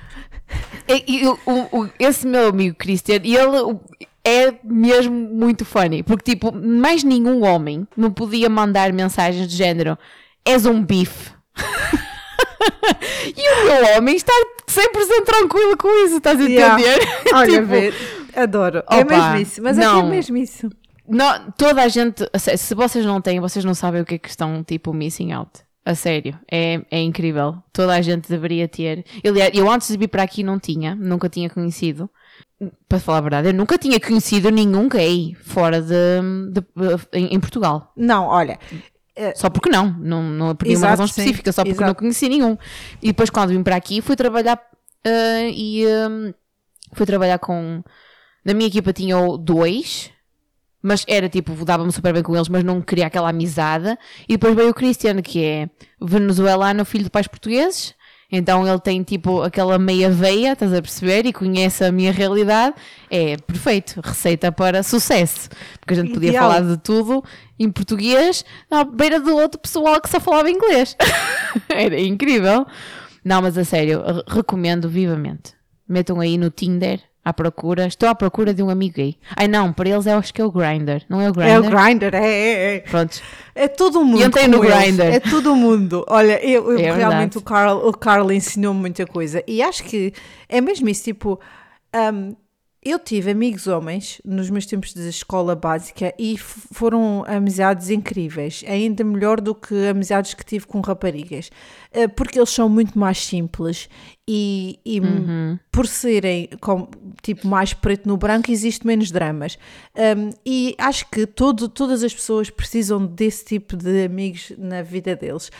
[0.86, 3.78] E, e o- o- esse meu amigo Christian, ele
[4.24, 9.96] é mesmo muito funny, porque tipo, mais nenhum homem me podia mandar mensagens do género
[10.44, 11.32] és um bife.
[13.36, 14.32] e o meu homem está
[14.66, 16.80] 100% tranquilo com isso, estás a Yeah.
[16.80, 17.09] entender?
[17.34, 17.94] Olha, Tipo, ver,
[18.34, 18.78] adoro.
[18.90, 20.09] é opa, mesmo isso, mas é que é não.
[20.09, 20.70] mesmo isso.
[21.09, 24.28] não- toda a gente, se vocês não têm, vocês não sabem o que é que
[24.28, 25.50] estão tipo missing out.
[25.84, 27.57] A sério, é, é incrível.
[27.72, 29.05] Toda a gente deveria ter.
[29.26, 32.09] Aliás, eu antes de vir para aqui não tinha, nunca tinha conhecido.
[32.88, 35.92] Para falar a verdade, eu nunca tinha conhecido nenhum gay fora de,
[36.53, 36.64] de-
[37.12, 37.92] em, em Portugal.
[37.96, 38.61] Não, olha,
[39.34, 41.88] Só porque não, não, não por nenhuma razão sim, específica, só porque exato.
[41.88, 42.56] não conheci nenhum.
[43.02, 44.60] E depois, quando vim para aqui, fui trabalhar
[45.04, 46.32] eh, e hum,
[46.94, 47.82] fui trabalhar com.
[48.44, 50.10] Na minha equipa tinha dois,
[50.82, 53.96] mas era tipo, dava-me super bem com eles, mas não queria aquela amizade.
[54.28, 57.94] E depois veio o Cristiano, que é venezuelano, filho de pais portugueses.
[58.35, 61.26] Então ele tem tipo aquela meia veia, estás a perceber?
[61.26, 62.74] E conhece a minha realidade.
[63.11, 65.51] É perfeito, receita para sucesso.
[65.78, 66.51] Porque a gente podia Ideal.
[66.51, 67.22] falar de tudo
[67.59, 70.97] em português à beira do outro pessoal que só falava inglês.
[71.68, 72.66] Era incrível.
[73.22, 75.53] Não, mas a sério, re- recomendo vivamente.
[75.87, 77.87] Metam aí no Tinder à procura.
[77.87, 79.16] Estou à procura de um amigo gay.
[79.37, 81.03] Ai não, para eles eu acho que é o Grindr.
[81.09, 81.51] Não é o Grindr?
[81.51, 82.81] é o Grindr, é, é, é.
[82.81, 83.20] Pronto.
[83.55, 84.23] É todo o mundo.
[84.23, 84.61] E como no.
[84.61, 85.03] Grindr.
[85.03, 86.05] É todo o mundo.
[86.09, 87.39] Olha, eu, eu É realmente verdade.
[87.39, 89.43] o Carl, o Carl ensinou-me muita coisa.
[89.47, 90.12] E acho que
[90.49, 91.39] é mesmo isso, tipo,
[91.95, 92.35] hum,
[92.85, 99.05] eu tive amigos homens nos meus tempos de escola básica e foram amizades incríveis, ainda
[99.05, 101.49] melhor do que amizades que tive com raparigas,
[101.93, 103.89] eh, porque eles são muito mais simples
[104.29, 105.59] e, e uhum.
[105.70, 106.89] por serem com,
[107.23, 109.59] tipo mais preto no branco existe menos dramas.
[109.97, 115.16] Um, e acho que todo, todas as pessoas precisam desse tipo de amigos na vida
[115.16, 115.51] deles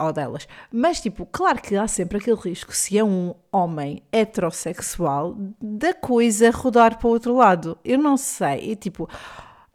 [0.00, 0.48] ou delas.
[0.70, 6.50] Mas, tipo, claro que há sempre aquele risco, se é um homem heterossexual, da coisa
[6.50, 7.78] rodar para o outro lado.
[7.84, 8.72] Eu não sei.
[8.72, 9.08] E, tipo,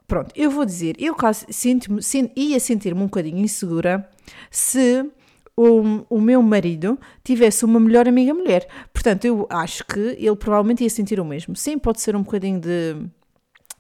[0.08, 4.08] pronto, eu vou dizer, eu caso sinto, sinto, ia sentir-me um bocadinho insegura
[4.52, 5.10] se
[5.58, 8.68] o, o meu marido tivesse uma melhor amiga mulher.
[8.94, 11.56] Portanto, eu acho que ele provavelmente ia sentir o mesmo.
[11.56, 12.96] Sim, pode ser um bocadinho de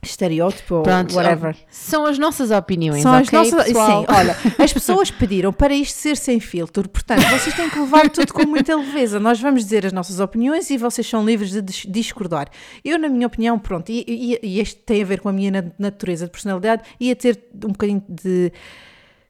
[0.01, 1.55] estereótipo Pronto, ou whatever.
[1.69, 4.01] São as nossas opiniões, São okay, as nossas, pessoal?
[4.01, 8.09] Sim, olha, as pessoas pediram para isto ser sem filtro, portanto, vocês têm que levar
[8.09, 9.19] tudo com muita leveza.
[9.19, 12.47] Nós vamos dizer as nossas opiniões e vocês são livres de discordar.
[12.83, 15.73] Eu, na minha opinião, pronto, e, e, e este tem a ver com a minha
[15.77, 18.51] natureza de personalidade, ia ter um bocadinho de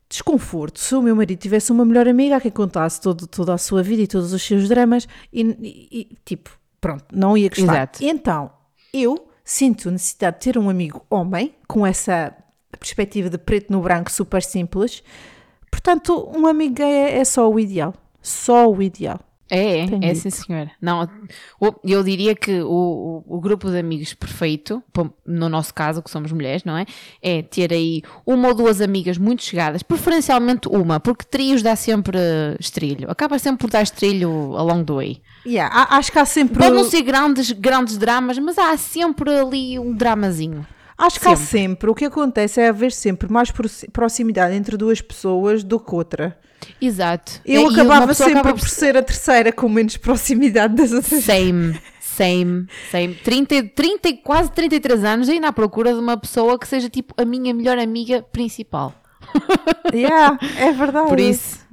[0.10, 3.58] desconforto se o meu marido tivesse uma melhor amiga a quem contasse todo, toda a
[3.58, 7.64] sua vida e todos os seus dramas e, e tipo, pronto, não ia gostar.
[7.64, 8.04] Exato.
[8.04, 8.52] Então,
[8.94, 12.34] eu sinto necessidade de ter um amigo homem com essa
[12.80, 15.04] perspectiva de preto no branco super simples.
[15.72, 17.94] Portanto, um amigo gay é, é só o ideal.
[18.22, 19.20] Só o ideal.
[19.50, 20.72] É, é, é sim senhora.
[20.82, 21.08] Não,
[21.84, 24.84] eu diria que o, o, grupo de amigos perfeito,
[25.26, 26.86] no nosso caso, que somos mulheres, não é?
[27.22, 32.18] É ter aí uma ou duas amigas muito chegadas, preferencialmente uma, porque trios dá sempre
[32.60, 33.10] estrilho.
[33.10, 35.22] Acaba sempre por dar estrilho ao longo do way.
[35.46, 36.60] Yeah, acho que há sempre.
[36.60, 40.66] Pode não ser grandes, grandes dramas, mas há sempre ali um dramazinho.
[40.98, 41.44] Acho que sempre.
[41.44, 41.90] há sempre.
[41.90, 43.52] O que acontece é haver sempre mais
[43.94, 46.38] proximidade entre duas pessoas do que outra.
[46.82, 47.40] Exato.
[47.46, 51.24] Eu é, acabava sempre acaba por ser a terceira com menos proximidade das outras.
[51.24, 53.14] Same, same, same.
[53.14, 57.24] 30, 30, quase 33 anos ainda à procura de uma pessoa que seja tipo a
[57.24, 58.94] minha melhor amiga principal.
[59.94, 61.08] Yeah, é verdade.
[61.08, 61.66] Por isso.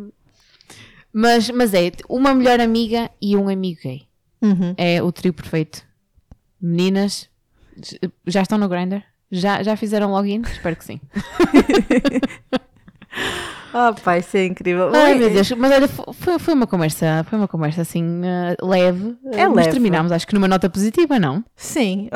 [1.12, 4.02] Mas, mas é uma melhor amiga e um amigo gay.
[4.40, 4.72] Uhum.
[4.76, 5.82] É o trio perfeito.
[6.60, 7.28] Meninas,
[8.24, 9.02] já estão no Grindr?
[9.30, 10.42] Já, já fizeram login?
[10.42, 11.00] Espero que sim.
[13.84, 14.94] Oh, pai, isso é incrível.
[14.94, 19.16] Ai, meu Deus, mas olha, foi, foi uma conversa, foi uma conversa assim uh, leve.
[19.32, 19.70] É mas leve.
[19.72, 21.44] terminámos, acho que numa nota positiva, não?
[21.56, 22.08] Sim,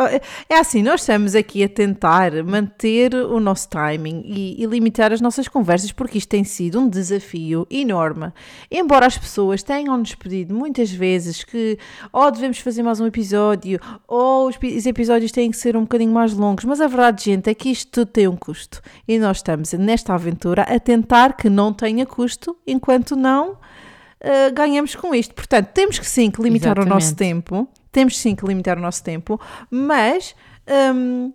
[0.49, 5.21] é assim, nós estamos aqui a tentar manter o nosso timing e, e limitar as
[5.21, 8.33] nossas conversas, porque isto tem sido um desafio enorme.
[8.71, 11.77] Embora as pessoas tenham-nos pedido muitas vezes que
[12.13, 15.83] ou oh, devemos fazer mais um episódio, ou os, os episódios têm que ser um
[15.83, 18.81] bocadinho mais longos, mas a verdade, gente, é que isto tudo tem um custo.
[19.09, 24.53] E nós estamos nesta aventura a tentar que que não tenha custo, enquanto não uh,
[24.55, 25.35] ganhamos com isto.
[25.35, 26.93] Portanto, temos que sim que limitar Exatamente.
[26.93, 29.41] o nosso tempo, temos sim que limitar o nosso tempo,
[29.71, 30.35] mas
[30.93, 31.33] um,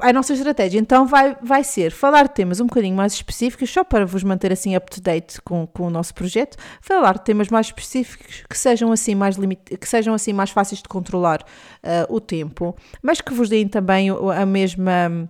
[0.00, 3.82] a nossa estratégia então vai, vai ser falar de temas um bocadinho mais específicos, só
[3.82, 7.48] para vos manter assim up to date com, com o nosso projeto, falar de temas
[7.48, 12.14] mais específicos que sejam assim mais, limit, que sejam assim mais fáceis de controlar uh,
[12.14, 15.28] o tempo, mas que vos deem também a mesma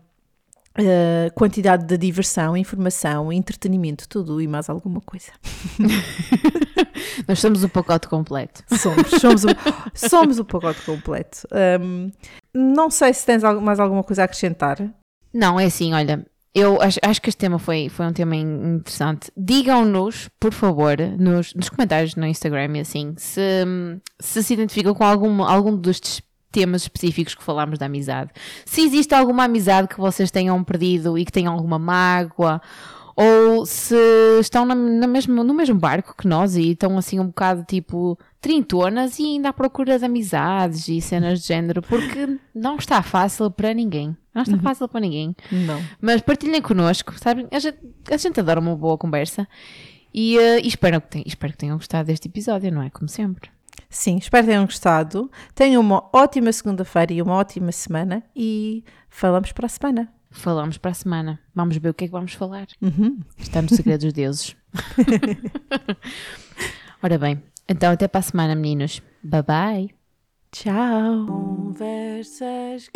[0.78, 5.32] Uh, quantidade de diversão, informação, entretenimento, tudo e mais alguma coisa.
[7.26, 8.62] Nós somos o pacote completo.
[8.76, 9.48] Somos, somos, o,
[9.92, 11.48] somos o pacote completo.
[11.80, 12.12] Um,
[12.54, 14.78] não sei se tens mais alguma coisa a acrescentar.
[15.34, 16.24] Não, é assim, olha,
[16.54, 19.30] eu acho, acho, que este tema foi, foi um tema interessante.
[19.36, 23.40] Digam-nos, por favor, nos, nos, comentários no Instagram e assim, se,
[24.18, 26.20] se se identificam com algum, algum destes
[26.58, 28.30] temas específicos que falámos da amizade.
[28.64, 32.60] Se existe alguma amizade que vocês tenham perdido e que tenham alguma mágoa,
[33.14, 33.96] ou se
[34.40, 38.18] estão na, na mesmo, no mesmo barco que nós e estão assim um bocado tipo
[38.40, 43.50] trintonas e ainda à procura de amizades e cenas de género, porque não está fácil
[43.50, 44.16] para ninguém.
[44.34, 44.62] Não está uhum.
[44.62, 45.34] fácil para ninguém.
[45.50, 45.80] Não.
[46.00, 47.46] Mas partilhem connosco, sabem?
[47.50, 47.78] A gente,
[48.10, 49.48] a gente adora uma boa conversa
[50.12, 52.90] e, uh, e espero, que espero que tenham gostado deste episódio, não é?
[52.90, 53.50] Como sempre.
[53.90, 55.30] Sim, espero que tenham gostado.
[55.54, 60.12] Tenham uma ótima segunda-feira e uma ótima semana e falamos para a semana.
[60.30, 61.40] Falamos para a semana.
[61.54, 62.66] Vamos ver o que é que vamos falar.
[62.82, 63.18] Uhum.
[63.38, 64.56] Está no segredo dos deuses.
[67.02, 69.00] Ora bem, então até para a semana, meninos.
[69.22, 69.90] Bye bye.
[70.50, 71.26] Tchau.
[71.26, 72.90] Conversas